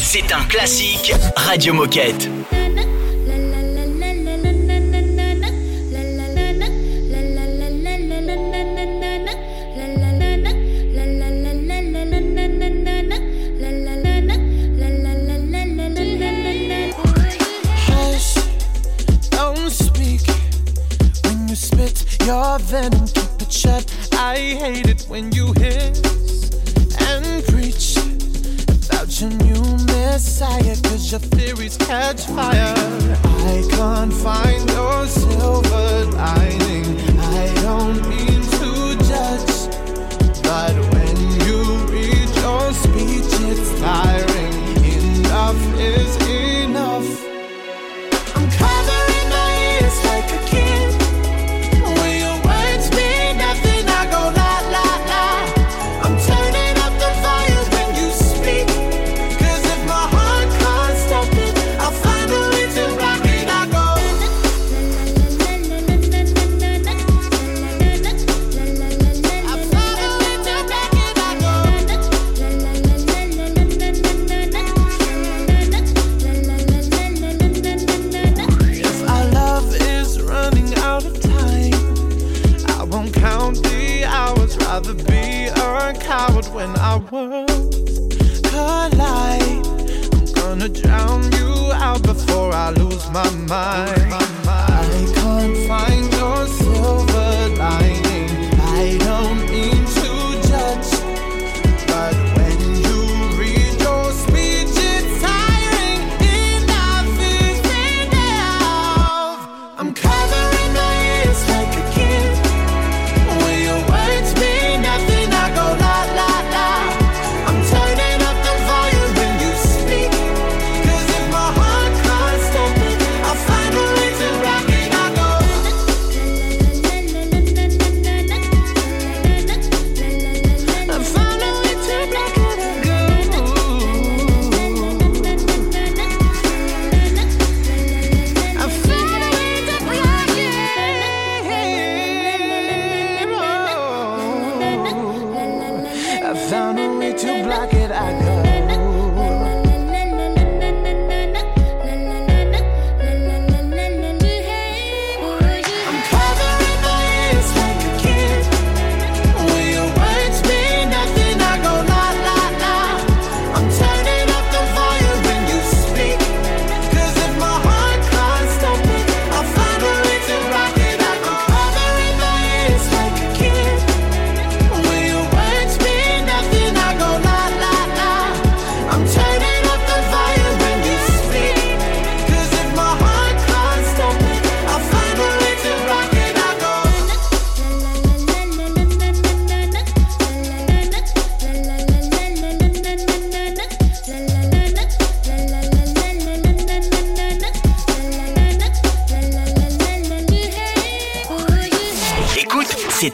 C'est 0.00 0.32
un 0.32 0.44
classique 0.44 1.12
Radio 1.36 1.74
Moquette. 1.74 2.30
Your 22.26 22.58
venom. 22.58 23.06
Keep 23.06 23.42
it 23.42 23.52
shut. 23.52 23.84
I 24.12 24.36
hate 24.36 24.88
it 24.88 25.02
when 25.08 25.32
you 25.32 25.52
hiss 25.54 26.50
and 27.00 27.44
preach 27.46 27.96
about 28.86 29.20
your 29.20 29.30
new 29.30 29.62
messiah. 29.86 30.76
Cause 30.82 31.10
your 31.10 31.20
theories 31.20 31.76
catch 31.76 32.26
fire. 32.26 32.74
I 33.24 33.64
can't 33.70 34.12
find 34.12 34.68
your 34.70 35.06
silver 35.06 36.04
lining. 36.16 36.86
I 37.18 37.54
don't 37.62 38.00
mean 38.08 38.42
to 38.58 38.96
judge, 39.10 39.54
but 40.42 40.74
when 40.92 41.16
you 41.46 41.58
read 41.92 42.28
your 42.42 42.72
speech, 42.72 43.32
it's 43.50 43.80
tiring. 43.80 44.54
Enough 44.84 45.62
is 45.78 46.31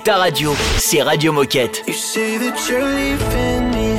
ta 0.08 0.16
radio, 0.16 0.54
c'est 0.78 1.02
Radio 1.02 1.34
Moquette. 1.34 1.82
You 1.86 1.92
say 1.92 2.38
that 2.38 2.66
you're 2.66 2.82
leaving 2.82 3.64
me. 3.76 3.90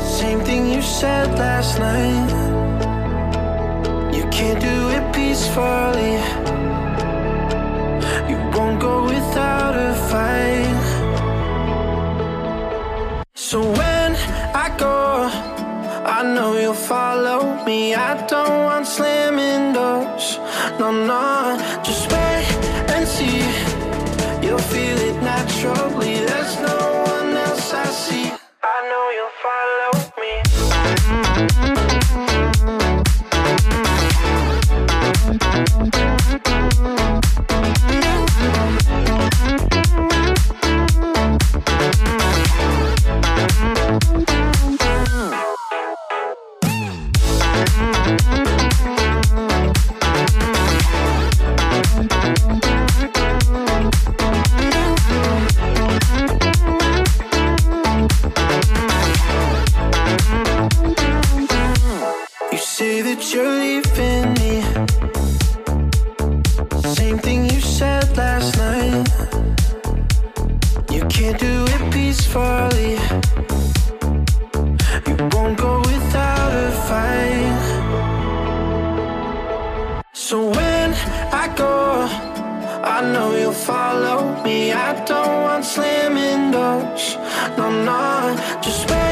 Same 0.00 0.40
thing 0.40 0.66
you 0.66 0.82
said 0.82 1.28
last 1.38 1.78
night. 1.78 2.28
You 4.12 4.24
can't 4.30 4.58
do 4.60 4.90
it 4.96 5.04
peacefully. 5.12 6.18
You 8.28 8.36
won't 8.56 8.80
go 8.80 9.04
without 9.04 9.76
a 9.76 9.94
fight. 10.10 10.82
So 13.36 13.60
when 13.60 14.16
I 14.64 14.74
go, 14.76 15.30
I 16.04 16.24
know 16.34 16.58
you'll 16.58 16.74
follow 16.74 17.64
me. 17.64 17.94
I 17.94 18.26
don't 18.26 18.64
want 18.64 18.88
slamming 18.88 19.72
doors. 19.72 20.40
No, 20.80 20.90
no, 20.90 21.23
know 83.12 83.34
you'll 83.36 83.52
follow 83.52 84.42
me. 84.42 84.72
I 84.72 85.04
don't 85.04 85.42
want 85.46 85.64
slamming 85.64 86.50
doors. 86.52 87.16
No, 87.56 87.70
no, 87.70 88.36
just 88.62 88.90
wait 88.90 89.03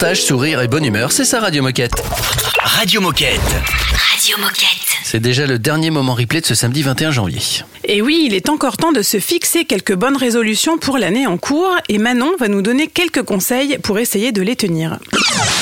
partage, 0.00 0.22
sourire 0.22 0.62
et 0.62 0.68
bonne 0.68 0.86
humeur, 0.86 1.12
c'est 1.12 1.26
ça 1.26 1.40
Radio 1.40 1.62
Moquette. 1.62 1.92
Radio 2.62 3.02
Moquette. 3.02 3.38
Radio 4.14 4.38
Moquette. 4.38 4.89
C'est 5.12 5.18
déjà 5.18 5.44
le 5.44 5.58
dernier 5.58 5.90
moment 5.90 6.14
replay 6.14 6.40
de 6.40 6.46
ce 6.46 6.54
samedi 6.54 6.82
21 6.82 7.10
janvier. 7.10 7.40
Et 7.82 8.00
oui, 8.00 8.22
il 8.26 8.32
est 8.32 8.48
encore 8.48 8.76
temps 8.76 8.92
de 8.92 9.02
se 9.02 9.18
fixer 9.18 9.64
quelques 9.64 9.96
bonnes 9.96 10.16
résolutions 10.16 10.78
pour 10.78 10.98
l'année 10.98 11.26
en 11.26 11.36
cours 11.36 11.74
et 11.88 11.98
Manon 11.98 12.30
va 12.38 12.46
nous 12.46 12.62
donner 12.62 12.86
quelques 12.86 13.24
conseils 13.24 13.78
pour 13.78 13.98
essayer 13.98 14.30
de 14.30 14.40
les 14.40 14.54
tenir. 14.54 15.00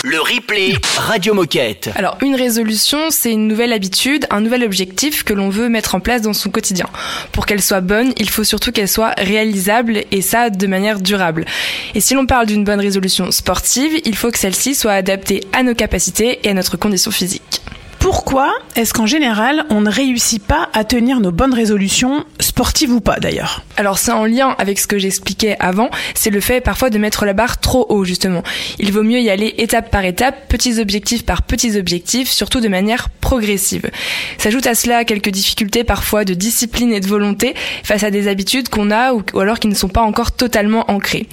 Le 0.05 0.20
replay 0.20 0.74
Radio 0.99 1.32
Moquette. 1.32 1.88
Alors, 1.94 2.18
une 2.20 2.34
résolution, 2.34 3.09
c'est 3.09 3.32
une 3.32 3.49
nouvelle 3.49 3.72
habitude, 3.72 4.26
un 4.28 4.42
nouvel 4.42 4.64
objectif 4.64 5.24
que 5.24 5.32
l'on 5.32 5.49
veut 5.49 5.70
mettre 5.70 5.94
en 5.94 6.01
place 6.01 6.20
dans 6.20 6.34
son 6.34 6.51
quotidien. 6.51 6.90
Pour 7.32 7.46
qu'elle 7.46 7.62
soit 7.62 7.80
bonne, 7.80 8.12
il 8.18 8.28
faut 8.28 8.44
surtout 8.44 8.70
qu'elle 8.70 8.86
soit 8.86 9.14
réalisable 9.16 10.05
et 10.11 10.20
ça 10.20 10.51
de 10.51 10.66
manière 10.66 11.01
durable. 11.01 11.46
Et 11.94 12.01
si 12.01 12.12
l'on 12.12 12.26
parle 12.26 12.44
d'une 12.44 12.64
bonne 12.64 12.80
résolution 12.80 13.30
sportive, 13.30 13.99
il 14.05 14.14
faut 14.14 14.30
que 14.30 14.38
celle-ci 14.38 14.74
soit 14.74 14.92
adaptée 14.92 15.40
à 15.55 15.62
nos 15.62 15.74
capacités 15.74 16.38
et 16.44 16.51
à 16.51 16.55
notre 16.55 16.76
condition 16.76 17.11
physique. 17.11 17.62
Pourquoi 17.99 18.53
est-ce 18.76 18.94
qu'en 18.94 19.07
général, 19.07 19.66
on 19.70 19.80
ne 19.80 19.90
réussit 19.90 20.42
pas 20.42 20.68
à 20.72 20.84
tenir 20.84 21.20
nos 21.20 21.32
bonnes 21.32 21.53
résolutions, 21.53 22.24
sportives 22.40 22.92
ou 22.92 23.01
pas 23.01 23.18
d'ailleurs? 23.18 23.64
Alors 23.76 23.99
c'est 23.99 24.12
en 24.12 24.24
lien 24.24 24.55
avec 24.59 24.78
ce 24.78 24.86
que 24.86 24.99
j'expliquais 24.99 25.57
avant, 25.59 25.90
c'est 26.14 26.30
le 26.30 26.40
fait 26.40 26.61
parfois 26.61 26.90
de 26.90 26.99
mettre 26.99 27.24
la 27.24 27.32
barre 27.32 27.59
trop 27.59 27.86
haut 27.88 28.05
justement. 28.05 28.42
Il 28.78 28.92
vaut 28.92 29.03
mieux 29.03 29.20
y 29.20 29.30
aller 29.30 29.55
étape 29.59 29.90
par 29.90 30.05
étape, 30.05 30.49
petits 30.49 30.80
objectifs 30.80 31.24
par 31.24 31.42
petits 31.42 31.76
objectifs, 31.76 32.30
surtout 32.30 32.61
de 32.61 32.68
manière 32.68 33.09
progressive. 33.11 33.90
S'ajoute 34.38 34.66
à 34.66 34.74
cela 34.74 35.05
quelques 35.05 35.30
difficultés 35.30 35.84
parfois 35.84 36.24
de 36.24 36.34
discipline 36.34 36.92
et 36.92 37.01
de 37.01 37.07
volonté 37.07 37.55
face 37.82 38.05
à 38.05 38.11
des 38.11 38.28
habitudes 38.28 38.68
qu'on 38.68 38.90
a 38.90 39.12
ou, 39.12 39.22
alors 39.38 39.59
qui 39.59 39.68
ne 39.68 39.74
sont 39.74 39.88
pas 39.88 40.03
encore 40.03 40.32
totalement 40.32 40.90
ancrées. 40.90 41.26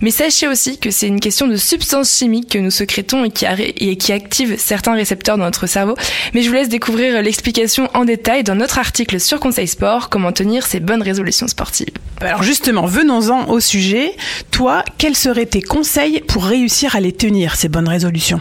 Mais 0.00 0.10
sachez 0.10 0.46
aussi 0.48 0.78
que 0.78 0.90
c'est 0.90 1.06
une 1.06 1.20
question 1.20 1.48
de 1.48 1.56
substances 1.56 2.16
chimiques 2.16 2.50
que 2.50 2.58
nous 2.58 2.70
sécrétons 2.70 3.24
et 3.24 3.30
qui, 3.30 3.46
et 3.46 3.96
qui 3.96 4.12
activent 4.12 4.56
certains 4.58 4.94
récepteurs 4.94 5.38
dans 5.38 5.44
notre 5.44 5.66
cerveau. 5.66 5.96
Mais 6.34 6.42
je 6.42 6.48
vous 6.48 6.54
laisse 6.54 6.68
découvrir 6.68 7.22
l'explication 7.22 7.88
en 7.94 8.04
détail 8.04 8.44
dans 8.44 8.54
notre 8.54 8.78
article 8.78 9.20
sur 9.20 9.40
Conseil 9.40 9.68
Sport, 9.68 10.08
comment 10.08 10.32
tenir 10.32 10.66
ces 10.66 10.80
bonnes 10.80 11.02
résolutions 11.02 11.48
sportives. 11.48 11.88
Alors 12.20 12.42
justement, 12.42 12.86
venons-en 12.86 13.48
au 13.48 13.60
sujet. 13.60 14.14
Toi, 14.50 14.84
quels 14.98 15.16
seraient 15.16 15.46
tes 15.46 15.62
conseils 15.62 16.20
pour 16.28 16.44
réussir 16.44 16.96
à 16.96 17.00
les 17.00 17.12
tenir, 17.12 17.56
ces 17.56 17.68
bonnes 17.68 17.88
résolutions? 17.88 18.40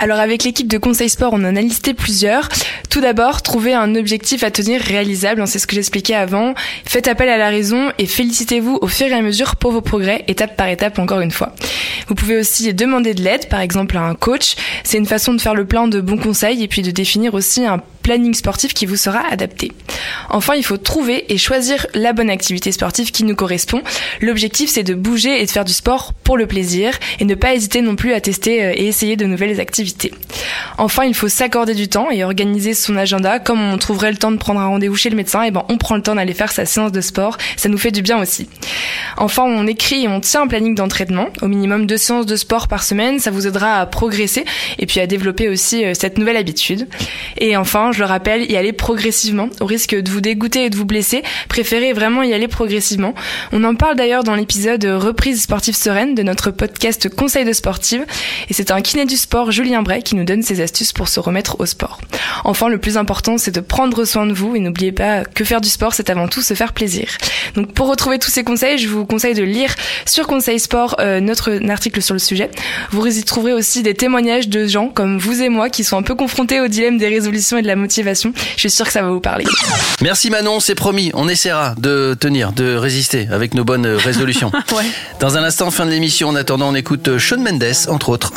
Alors 0.00 0.20
avec 0.20 0.44
l'équipe 0.44 0.68
de 0.68 0.78
Conseil 0.78 1.08
Sport, 1.08 1.32
on 1.32 1.44
en 1.44 1.56
a 1.56 1.60
listé 1.60 1.92
plusieurs. 1.92 2.48
Tout 2.88 3.00
d'abord, 3.00 3.42
trouver 3.42 3.74
un 3.74 3.96
objectif 3.96 4.44
à 4.44 4.50
tenir 4.52 4.80
réalisable, 4.80 5.40
hein, 5.40 5.46
c'est 5.46 5.58
ce 5.58 5.66
que 5.66 5.74
j'expliquais 5.74 6.14
avant. 6.14 6.54
Faites 6.84 7.08
appel 7.08 7.28
à 7.28 7.36
la 7.36 7.48
raison 7.48 7.90
et 7.98 8.06
félicitez-vous 8.06 8.78
au 8.80 8.86
fur 8.86 9.08
et 9.08 9.12
à 9.12 9.22
mesure 9.22 9.56
pour 9.56 9.72
vos 9.72 9.80
progrès, 9.80 10.24
étape 10.28 10.56
par 10.56 10.68
étape 10.68 11.00
encore 11.00 11.20
une 11.20 11.32
fois. 11.32 11.52
Vous 12.06 12.14
pouvez 12.14 12.38
aussi 12.38 12.72
demander 12.72 13.12
de 13.12 13.22
l'aide, 13.22 13.48
par 13.48 13.60
exemple 13.60 13.96
à 13.96 14.02
un 14.02 14.14
coach. 14.14 14.54
C'est 14.84 14.98
une 14.98 15.06
façon 15.06 15.34
de 15.34 15.40
faire 15.40 15.54
le 15.54 15.64
plein 15.64 15.88
de 15.88 16.00
bons 16.00 16.16
conseils 16.16 16.62
et 16.62 16.68
puis 16.68 16.82
de 16.82 16.92
définir 16.92 17.34
aussi 17.34 17.66
un 17.66 17.78
planning 18.02 18.34
sportif 18.34 18.74
qui 18.74 18.86
vous 18.86 18.96
sera 18.96 19.20
adapté. 19.30 19.72
Enfin, 20.30 20.54
il 20.54 20.64
faut 20.64 20.76
trouver 20.76 21.32
et 21.32 21.38
choisir 21.38 21.86
la 21.94 22.12
bonne 22.12 22.30
activité 22.30 22.72
sportive 22.72 23.10
qui 23.10 23.24
nous 23.24 23.34
correspond. 23.34 23.82
L'objectif, 24.20 24.70
c'est 24.70 24.82
de 24.82 24.94
bouger 24.94 25.42
et 25.42 25.46
de 25.46 25.50
faire 25.50 25.64
du 25.64 25.72
sport 25.72 26.12
pour 26.24 26.36
le 26.36 26.46
plaisir 26.46 26.92
et 27.20 27.24
ne 27.24 27.34
pas 27.34 27.54
hésiter 27.54 27.80
non 27.80 27.96
plus 27.96 28.12
à 28.12 28.20
tester 28.20 28.64
euh, 28.64 28.72
et 28.74 28.86
essayer 28.86 29.16
de 29.16 29.26
nouvelles 29.26 29.60
activités. 29.60 30.12
Enfin, 30.78 31.04
il 31.04 31.14
faut 31.14 31.28
s'accorder 31.28 31.74
du 31.74 31.88
temps 31.88 32.10
et 32.10 32.24
organiser 32.24 32.74
son 32.74 32.96
agenda. 32.96 33.38
Comme 33.38 33.60
on 33.60 33.78
trouverait 33.78 34.10
le 34.10 34.16
temps 34.16 34.30
de 34.30 34.36
prendre 34.36 34.60
un 34.60 34.66
rendez-vous 34.66 34.96
chez 34.96 35.10
le 35.10 35.16
médecin, 35.16 35.42
et 35.42 35.50
ben 35.50 35.64
on 35.68 35.76
prend 35.76 35.96
le 35.96 36.02
temps 36.02 36.14
d'aller 36.14 36.34
faire 36.34 36.52
sa 36.52 36.66
séance 36.66 36.92
de 36.92 37.00
sport. 37.00 37.38
Ça 37.56 37.68
nous 37.68 37.78
fait 37.78 37.90
du 37.90 38.02
bien 38.02 38.20
aussi. 38.20 38.48
Enfin, 39.16 39.42
on 39.44 39.66
écrit 39.66 40.04
et 40.04 40.08
on 40.08 40.20
tient 40.20 40.42
un 40.42 40.46
planning 40.46 40.74
d'entraînement. 40.74 41.28
Au 41.42 41.48
minimum 41.48 41.86
deux 41.86 41.96
séances 41.96 42.26
de 42.26 42.36
sport 42.36 42.68
par 42.68 42.82
semaine. 42.82 43.18
Ça 43.18 43.30
vous 43.30 43.46
aidera 43.46 43.80
à 43.80 43.86
progresser 43.86 44.44
et 44.78 44.86
puis 44.86 45.00
à 45.00 45.06
développer 45.06 45.48
aussi 45.48 45.84
euh, 45.84 45.94
cette 45.94 46.18
nouvelle 46.18 46.36
habitude. 46.36 46.88
Et 47.38 47.56
enfin, 47.56 47.87
je 47.92 48.00
le 48.00 48.06
rappelle, 48.06 48.50
y 48.50 48.56
aller 48.56 48.72
progressivement. 48.72 49.48
Au 49.60 49.66
risque 49.66 49.94
de 49.94 50.10
vous 50.10 50.20
dégoûter 50.20 50.64
et 50.64 50.70
de 50.70 50.76
vous 50.76 50.84
blesser, 50.84 51.22
préférez 51.48 51.92
vraiment 51.92 52.22
y 52.22 52.32
aller 52.32 52.48
progressivement. 52.48 53.14
On 53.52 53.64
en 53.64 53.74
parle 53.74 53.96
d'ailleurs 53.96 54.24
dans 54.24 54.34
l'épisode 54.34 54.84
Reprise 54.84 55.42
sportive 55.42 55.76
sereine 55.76 56.14
de 56.14 56.22
notre 56.22 56.50
podcast 56.50 57.08
Conseil 57.08 57.44
de 57.44 57.52
sportive. 57.52 58.04
Et 58.48 58.54
c'est 58.54 58.70
un 58.70 58.80
kiné 58.80 59.04
du 59.04 59.16
sport, 59.16 59.50
Julien 59.50 59.82
Bray, 59.82 60.02
qui 60.02 60.14
nous 60.14 60.24
donne 60.24 60.42
ses 60.42 60.60
astuces 60.60 60.92
pour 60.92 61.08
se 61.08 61.20
remettre 61.20 61.60
au 61.60 61.66
sport. 61.66 62.00
Enfin, 62.44 62.68
le 62.68 62.78
plus 62.78 62.96
important, 62.96 63.38
c'est 63.38 63.54
de 63.54 63.60
prendre 63.60 64.04
soin 64.04 64.26
de 64.26 64.32
vous 64.32 64.54
et 64.56 64.60
n'oubliez 64.60 64.92
pas 64.92 65.24
que 65.24 65.44
faire 65.44 65.60
du 65.60 65.68
sport, 65.68 65.94
c'est 65.94 66.10
avant 66.10 66.28
tout 66.28 66.42
se 66.42 66.54
faire 66.54 66.72
plaisir. 66.72 67.08
Donc, 67.54 67.72
pour 67.72 67.88
retrouver 67.88 68.18
tous 68.18 68.30
ces 68.30 68.44
conseils, 68.44 68.78
je 68.78 68.88
vous 68.88 69.06
conseille 69.06 69.34
de 69.34 69.42
lire 69.42 69.74
sur 70.06 70.26
Conseil 70.26 70.58
Sport 70.58 70.96
euh, 71.00 71.20
notre 71.20 71.60
article 71.70 72.02
sur 72.02 72.14
le 72.14 72.18
sujet. 72.18 72.50
Vous 72.90 73.06
y 73.06 73.24
trouverez 73.24 73.52
aussi 73.52 73.82
des 73.82 73.94
témoignages 73.94 74.48
de 74.48 74.66
gens 74.66 74.88
comme 74.88 75.18
vous 75.18 75.42
et 75.42 75.48
moi 75.48 75.70
qui 75.70 75.84
sont 75.84 75.96
un 75.96 76.02
peu 76.02 76.14
confrontés 76.14 76.60
au 76.60 76.68
dilemme 76.68 76.98
des 76.98 77.08
résolutions 77.08 77.58
et 77.58 77.62
de 77.62 77.66
la 77.66 77.76
motivation. 77.78 78.32
Je 78.54 78.60
suis 78.60 78.70
sûre 78.70 78.86
que 78.86 78.92
ça 78.92 79.02
va 79.02 79.08
vous 79.10 79.20
parler. 79.20 79.44
Merci 80.02 80.30
Manon, 80.30 80.60
c'est 80.60 80.74
promis, 80.74 81.10
on 81.14 81.28
essaiera 81.28 81.74
de 81.78 82.14
tenir, 82.18 82.52
de 82.52 82.76
résister 82.76 83.28
avec 83.30 83.54
nos 83.54 83.64
bonnes 83.64 83.86
résolutions. 83.86 84.50
Ouais. 84.76 84.84
Dans 85.18 85.36
un 85.38 85.42
instant, 85.44 85.70
fin 85.70 85.86
de 85.86 85.90
l'émission, 85.90 86.28
en 86.28 86.36
attendant, 86.36 86.68
on 86.68 86.74
écoute 86.74 87.18
Sean 87.18 87.38
Mendes, 87.38 87.64
entre 87.88 88.10
autres. 88.10 88.32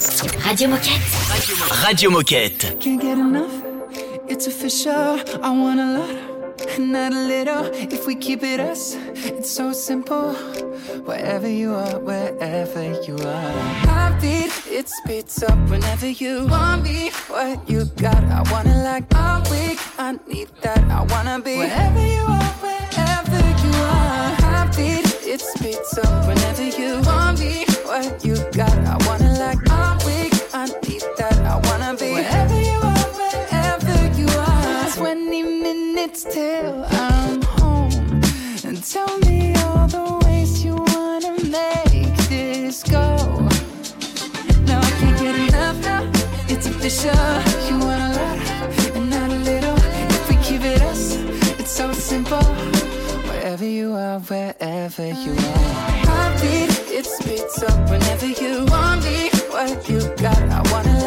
Radio 0.46 0.70
Moquette. 0.70 0.92
Radio 1.70 2.10
Moquette. 2.10 2.78
Can't 2.80 3.00
get 3.02 3.14
enough. 3.14 3.52
It's 4.30 4.48
official. 4.48 5.18
I 5.44 5.50
want 5.50 5.80
a 5.80 5.98
lot, 5.98 6.08
not 6.80 7.14
a 7.14 7.24
little. 7.28 7.66
If 7.74 8.06
we 8.08 8.16
keep 8.16 8.44
it 8.44 8.60
us, 8.60 8.96
it's 9.16 9.50
so 9.50 9.72
simple. 9.74 10.34
Wherever 11.06 11.48
you 11.48 11.74
are, 11.74 12.00
wherever 12.00 12.84
you 13.04 13.16
are. 13.18 13.52
Heartbeat, 13.88 14.52
it 14.68 14.90
speeds 14.90 15.44
up 15.44 15.58
whenever 15.70 16.10
you 16.10 16.48
want 16.48 16.84
me. 16.84 17.12
What 17.28 17.70
you 17.70 17.86
got, 17.98 18.24
I 18.24 18.42
wanna 18.52 18.84
like 18.84 19.06
all 19.16 19.42
week. 19.52 19.80
I 19.98 20.18
need 20.28 20.50
that, 20.62 20.84
I 20.92 21.02
wanna 21.04 21.40
be 21.40 21.58
wherever 21.58 22.06
you 22.16 22.26
are, 22.38 22.54
wherever 22.66 23.42
you 23.64 23.74
are. 23.98 24.36
Heartbeat, 24.46 25.06
it 25.26 25.42
speeds 25.42 25.98
up 25.98 26.28
whenever 26.28 26.64
you 26.64 27.02
want 27.02 27.40
me. 27.40 27.66
What 27.86 28.24
you 28.24 28.36
got, 28.52 28.78
I 28.94 28.98
wanna 29.08 29.38
like 29.40 29.71
minutes 36.12 36.24
till 36.24 36.86
I'm 36.90 37.42
home. 37.42 38.22
And 38.66 38.84
tell 38.84 39.18
me 39.20 39.54
all 39.56 39.88
the 39.88 40.26
ways 40.26 40.64
you 40.64 40.76
wanna 40.76 41.34
make 41.44 42.16
this 42.30 42.84
go. 42.84 43.06
Now 44.66 44.80
I 44.80 44.92
can't 45.00 45.20
get 45.20 45.36
enough 45.36 45.80
now. 45.82 46.04
It's 46.50 46.68
official. 46.68 47.12
You 47.68 47.80
want 47.80 48.02
a 48.02 48.12
lot 48.20 48.38
and 48.96 49.10
not 49.10 49.30
a 49.30 49.40
little. 49.50 49.78
If 50.18 50.30
we 50.30 50.36
keep 50.38 50.64
it 50.64 50.82
us, 50.82 51.16
it's 51.60 51.72
so 51.72 51.92
simple. 51.94 52.44
Wherever 53.28 53.66
you 53.66 53.94
are, 53.94 54.20
wherever 54.20 55.08
you 55.08 55.32
are. 55.32 55.72
Heartbeat, 56.08 56.72
it 56.92 57.06
speeds 57.06 57.64
up 57.64 57.90
whenever 57.90 58.28
you 58.28 58.66
want 58.66 59.04
me. 59.04 59.30
What 59.50 59.90
you 59.90 60.00
got, 60.18 60.42
I 60.58 60.62
wanna 60.72 61.01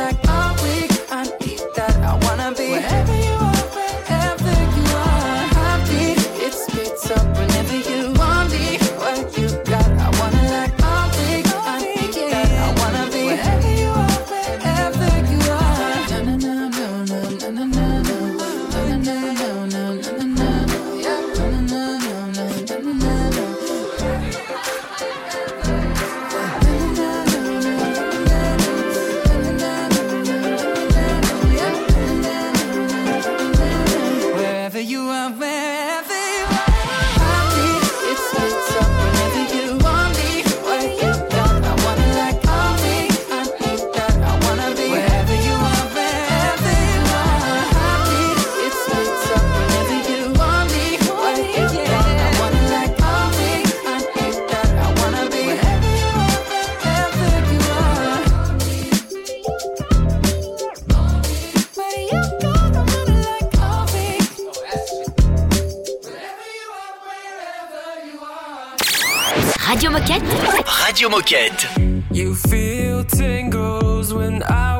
Moquette. 70.04 70.22
Radio 70.84 71.08
Moquette. 71.08 71.66
You 72.10 72.34
feel 72.34 73.04
tingles 73.04 74.12
when 74.12 74.42
I 74.42 74.73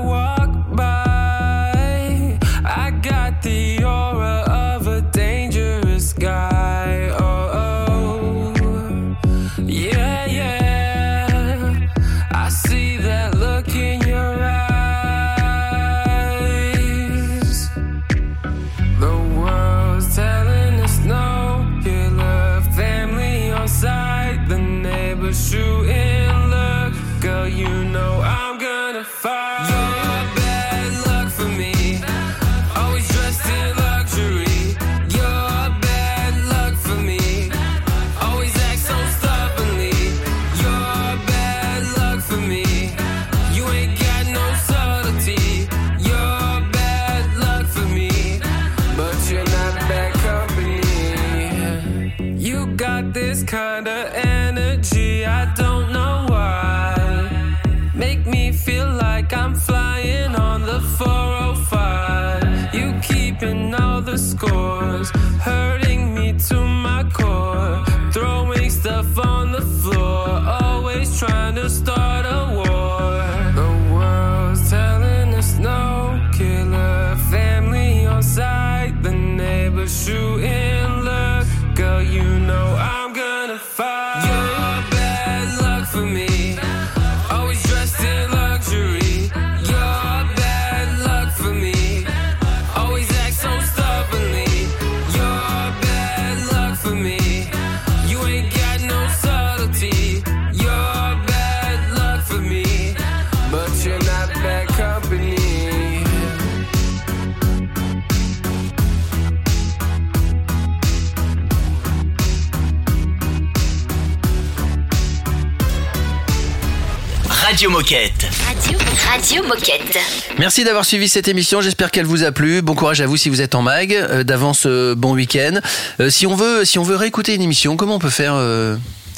Radio 117.64 119.42
Moquette. 119.42 119.98
Merci 120.38 120.64
d'avoir 120.64 120.84
suivi 120.84 121.08
cette 121.08 121.28
émission. 121.28 121.62
J'espère 121.62 121.90
qu'elle 121.90 122.04
vous 122.04 122.22
a 122.22 122.30
plu. 122.30 122.60
Bon 122.60 122.74
courage 122.74 123.00
à 123.00 123.06
vous 123.06 123.16
si 123.16 123.30
vous 123.30 123.40
êtes 123.40 123.54
en 123.54 123.62
mag. 123.62 123.94
Euh, 123.94 124.22
d'avance, 124.22 124.64
euh, 124.66 124.94
bon 124.94 125.14
week-end. 125.14 125.60
Euh, 125.98 126.10
si 126.10 126.26
on 126.26 126.34
veut, 126.34 126.66
si 126.66 126.78
on 126.78 126.82
veut 126.82 126.96
réécouter 126.96 127.34
une 127.34 127.40
émission, 127.40 127.78
comment 127.78 127.94
on 127.94 127.98
peut 127.98 128.10
faire, 128.10 128.34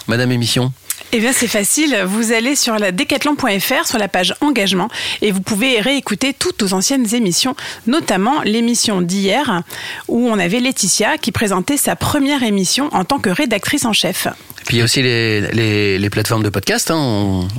Madame 0.07 0.31
Émission? 0.31 0.73
Eh 1.11 1.19
bien, 1.19 1.33
c'est 1.33 1.49
facile. 1.49 2.05
Vous 2.07 2.31
allez 2.31 2.55
sur 2.55 2.79
la 2.79 2.93
decathlon.fr, 2.93 3.85
sur 3.85 3.99
la 3.99 4.07
page 4.07 4.33
engagement, 4.41 4.91
et 5.23 5.33
vous 5.33 5.41
pouvez 5.41 5.81
réécouter 5.81 6.33
toutes 6.33 6.63
nos 6.63 6.73
anciennes 6.73 7.17
émissions, 7.17 7.57
notamment 7.89 8.43
l'émission 8.43 9.03
d'hier, 9.03 9.63
où 10.07 10.29
on 10.29 10.39
avait 10.39 10.61
Laetitia 10.61 11.19
qui 11.19 11.33
présentait 11.33 11.77
sa 11.77 11.97
première 11.97 12.45
émission 12.45 12.91
en 12.93 13.05
tant 13.05 13.19
que 13.19 13.31
rédactrice 13.31 13.85
en 13.85 13.93
chef. 13.93 14.29
Puis 14.67 14.77
il 14.77 14.79
y 14.79 14.83
a 14.83 14.85
aussi 14.85 15.03
les, 15.03 15.41
les, 15.53 15.99
les 15.99 16.11
plateformes 16.11 16.43
de 16.43 16.49
podcast. 16.49 16.91
Hein. 16.91 16.97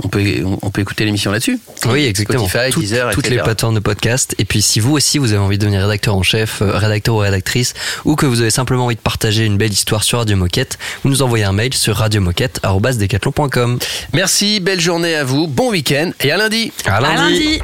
On, 0.03 0.07
peut, 0.09 0.21
on 0.61 0.69
peut 0.69 0.81
écouter 0.81 1.05
l'émission 1.05 1.31
là-dessus. 1.31 1.59
Oui, 1.85 2.05
exactement. 2.05 2.47
Spotify, 2.47 2.71
Tout, 2.71 2.81
Deezer, 2.81 3.11
toutes 3.11 3.29
les 3.29 3.37
plateformes 3.37 3.75
de 3.75 3.79
podcast. 3.79 4.35
Et 4.37 4.45
puis 4.45 4.61
si 4.61 4.79
vous 4.79 4.93
aussi, 4.93 5.17
vous 5.17 5.31
avez 5.31 5.41
envie 5.41 5.57
de 5.57 5.61
devenir 5.63 5.81
rédacteur 5.81 6.15
en 6.15 6.23
chef, 6.23 6.61
euh, 6.61 6.77
rédacteur 6.77 7.15
ou 7.15 7.19
rédactrice, 7.19 7.73
ou 8.05 8.15
que 8.15 8.25
vous 8.25 8.41
avez 8.41 8.51
simplement 8.51 8.85
envie 8.85 8.95
de 8.95 9.01
partager 9.01 9.45
une 9.45 9.57
belle 9.57 9.71
histoire 9.71 10.03
sur 10.03 10.19
Radio 10.19 10.35
Moquette, 10.37 10.77
vous 11.03 11.09
nous 11.09 11.21
envoyez 11.21 11.45
un 11.45 11.53
mail 11.53 11.73
sur 11.73 11.95
radiomoquette.com. 11.95 13.79
Merci, 14.13 14.59
belle 14.59 14.81
journée 14.81 15.15
à 15.15 15.23
vous, 15.23 15.47
bon 15.47 15.71
week-end 15.71 16.11
et. 16.21 16.31
À 16.31 16.37
lundi. 16.37 16.71
À 16.85 16.99
lundi. 16.99 17.59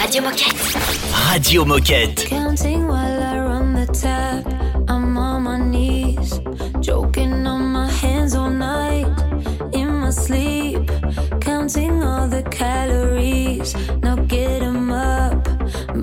Radio 0.00 0.22
Moquette. 0.22 0.54
Radio 1.12 1.64
Moquette. 1.64 2.28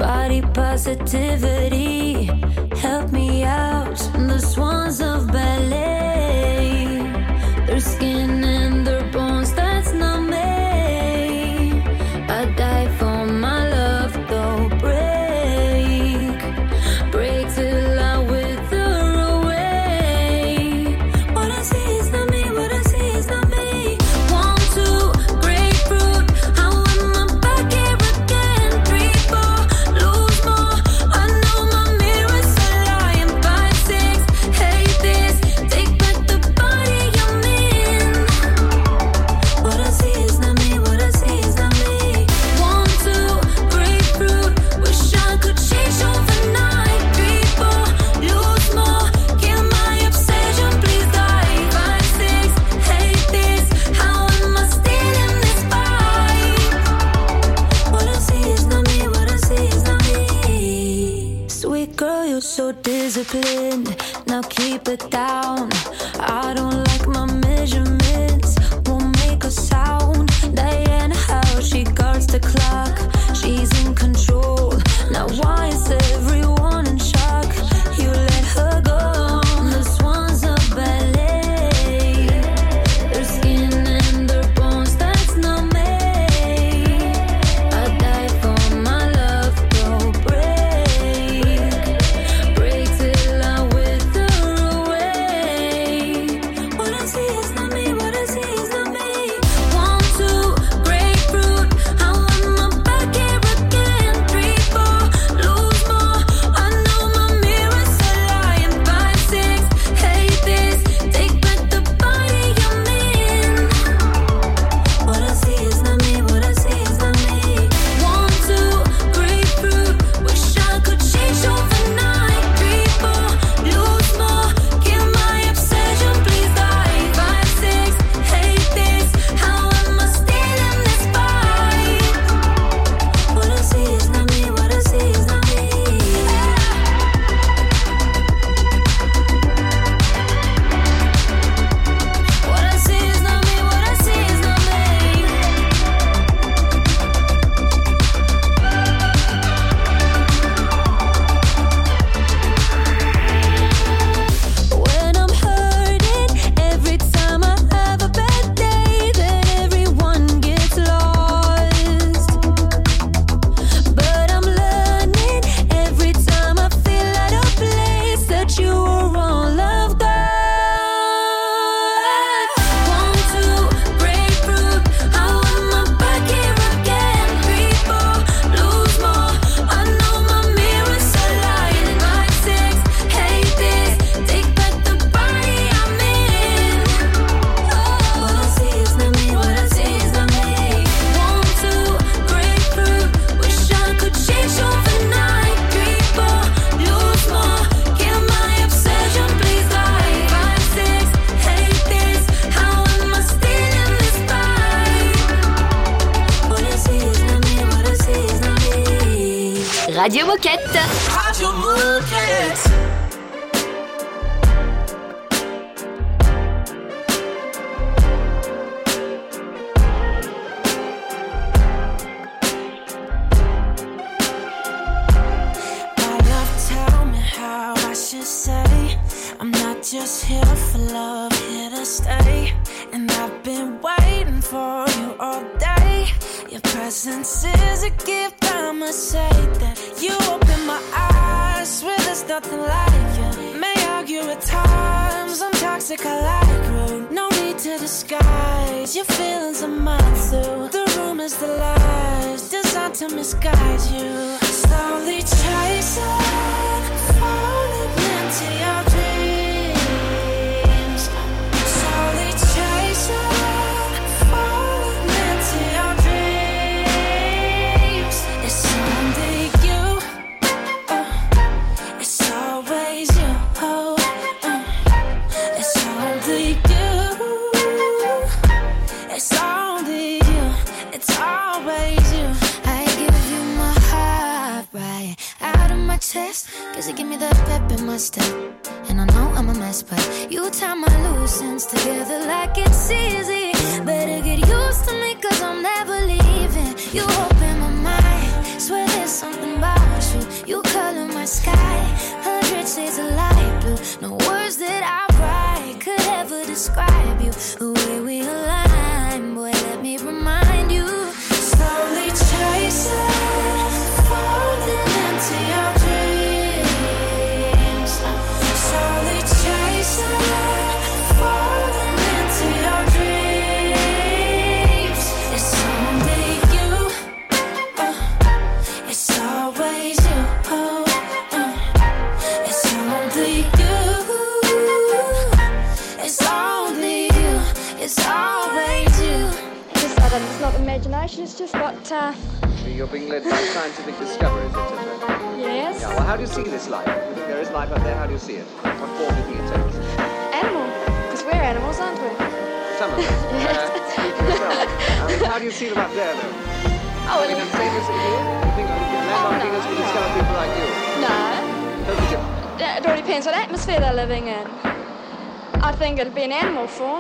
body 0.01 0.41
positivity. 0.41 2.25
Help 2.75 3.11
me 3.11 3.43
out. 3.43 3.97
The 4.29 4.39
swans 4.39 4.99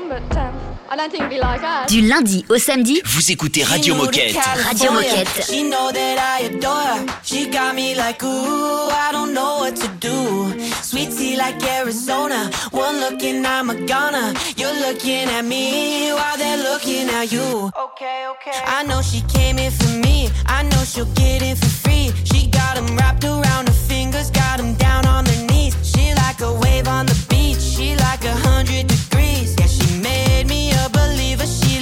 Um, 0.03 1.87
du 1.87 2.01
lundi 2.01 2.45
au 2.49 2.57
samedi, 2.57 3.01
vous 3.05 3.31
écoutez 3.31 3.63
Radio 3.63 3.95
Moquette. 3.95 4.35
Radio 4.35 4.91
Moquette. 4.91 5.45
She 5.47 5.63
know 5.63 5.91
that 5.91 6.17
I 6.17 6.45
adore 6.45 6.71
her. 6.71 7.05
She 7.23 7.49
got 7.49 7.75
me 7.75 7.95
like 7.95 8.23
ooh, 8.23 8.89
I 8.89 9.11
don't 9.11 9.33
know 9.33 9.59
what 9.59 9.75
to 9.75 9.87
do. 9.99 10.59
Sweet 10.81 11.11
tea 11.15 11.35
like 11.35 11.63
Arizona. 11.63 12.49
One 12.71 12.99
looking, 12.99 13.45
I'm 13.45 13.69
a 13.69 13.75
goner. 13.75 14.33
You're 14.57 14.73
looking 14.73 15.29
at 15.29 15.45
me 15.45 16.11
while 16.13 16.37
they're 16.37 16.57
looking 16.57 17.09
at 17.09 17.31
you. 17.31 17.71
Okay, 17.77 18.25
okay. 18.29 18.59
I 18.65 18.83
know 18.83 19.01
she 19.01 19.21
came 19.21 19.59
in 19.59 19.71
for 19.71 19.89
me. 19.99 20.29
I 20.47 20.63
know 20.63 20.83
she'll 20.83 21.05
get 21.13 21.41
it 21.41 21.57
for 21.57 21.69
free. 21.69 22.11
She 22.23 22.47
got 22.47 22.77
him 22.77 22.97
wrapped 22.97 23.23
around. 23.23 23.40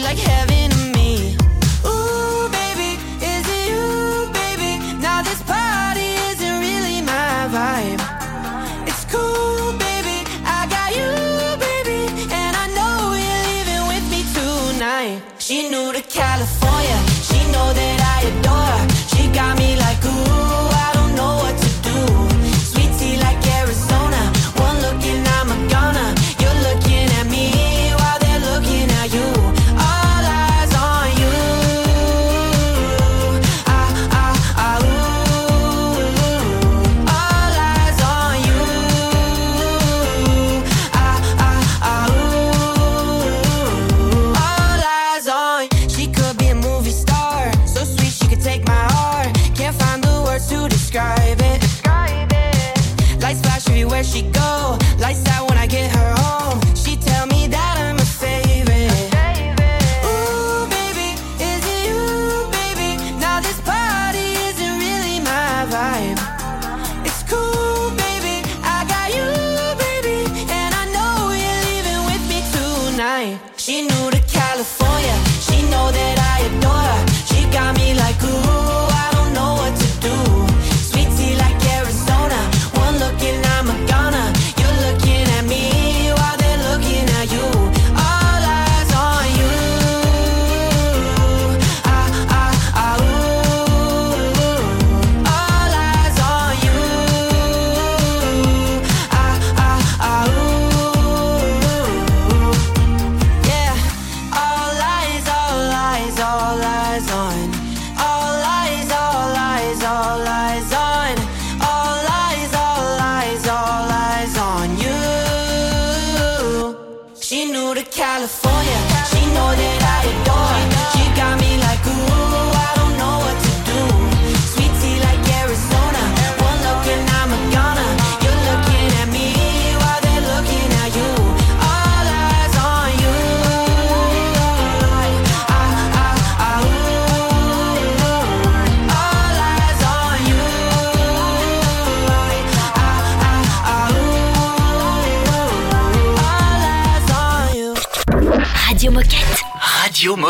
like 0.09 0.17
heaven. 0.17 0.58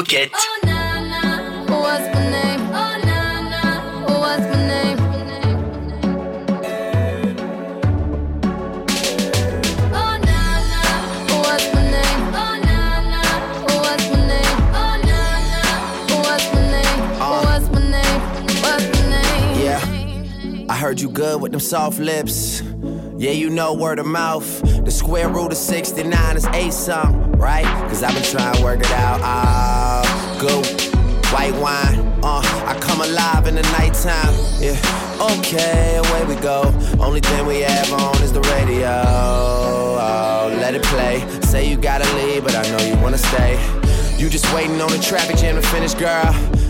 get. 0.09 0.31
Oh. 0.33 0.39
What's 1.67 2.07
my 2.15 2.31
name? 2.31 2.61
Oh. 2.73 2.89
What's 4.19 4.47
my 4.49 4.67
name? 4.67 4.97
I 20.69 20.75
heard 20.75 20.99
you 20.99 21.09
good 21.09 21.41
with 21.41 21.51
them 21.51 21.59
soft 21.59 21.99
lips. 21.99 22.61
Yeah, 23.17 23.31
you 23.31 23.49
know 23.49 23.73
word 23.75 23.99
of 23.99 24.07
mouth. 24.07 24.61
The 24.85 24.91
square 24.91 25.29
root 25.29 25.51
of 25.51 25.57
69 25.57 26.37
is 26.37 26.45
A 26.45 26.71
something 26.71 27.28
right? 27.39 27.65
Cause 27.89 28.03
I've 28.03 28.13
been 28.13 28.23
trying 28.23 28.55
to 28.55 28.63
work 28.63 28.81
it 28.81 28.91
out. 28.91 29.19
Oh, 29.23 30.03
I'll 30.03 30.41
go 30.41 30.61
white 31.31 31.55
wine. 31.55 32.05
Uh, 32.21 32.41
I 32.67 32.77
come 32.81 33.01
alive 33.01 33.47
in 33.47 33.55
the 33.55 33.61
nighttime. 33.79 34.33
Yeah, 34.59 34.77
okay, 35.37 35.95
away 35.97 36.25
we 36.25 36.35
go. 36.41 36.63
Only 36.99 37.21
thing 37.21 37.45
we 37.47 37.61
have 37.61 37.91
on 37.93 38.21
is 38.21 38.33
the 38.33 38.41
radio. 38.41 38.89
Oh, 38.91 40.57
let 40.59 40.75
it 40.75 40.83
play. 40.83 41.25
Say 41.41 41.69
you 41.69 41.77
gotta 41.77 42.05
leave, 42.15 42.43
but 42.43 42.55
I 42.55 42.63
know 42.69 42.83
you 42.83 43.01
wanna 43.01 43.17
stay. 43.17 43.57
You 44.17 44.29
just 44.29 44.53
waiting 44.53 44.81
on 44.81 44.91
the 44.91 44.99
traffic 44.99 45.37
jam 45.37 45.55
to 45.55 45.67
finish, 45.69 45.93
girl. 45.93 46.58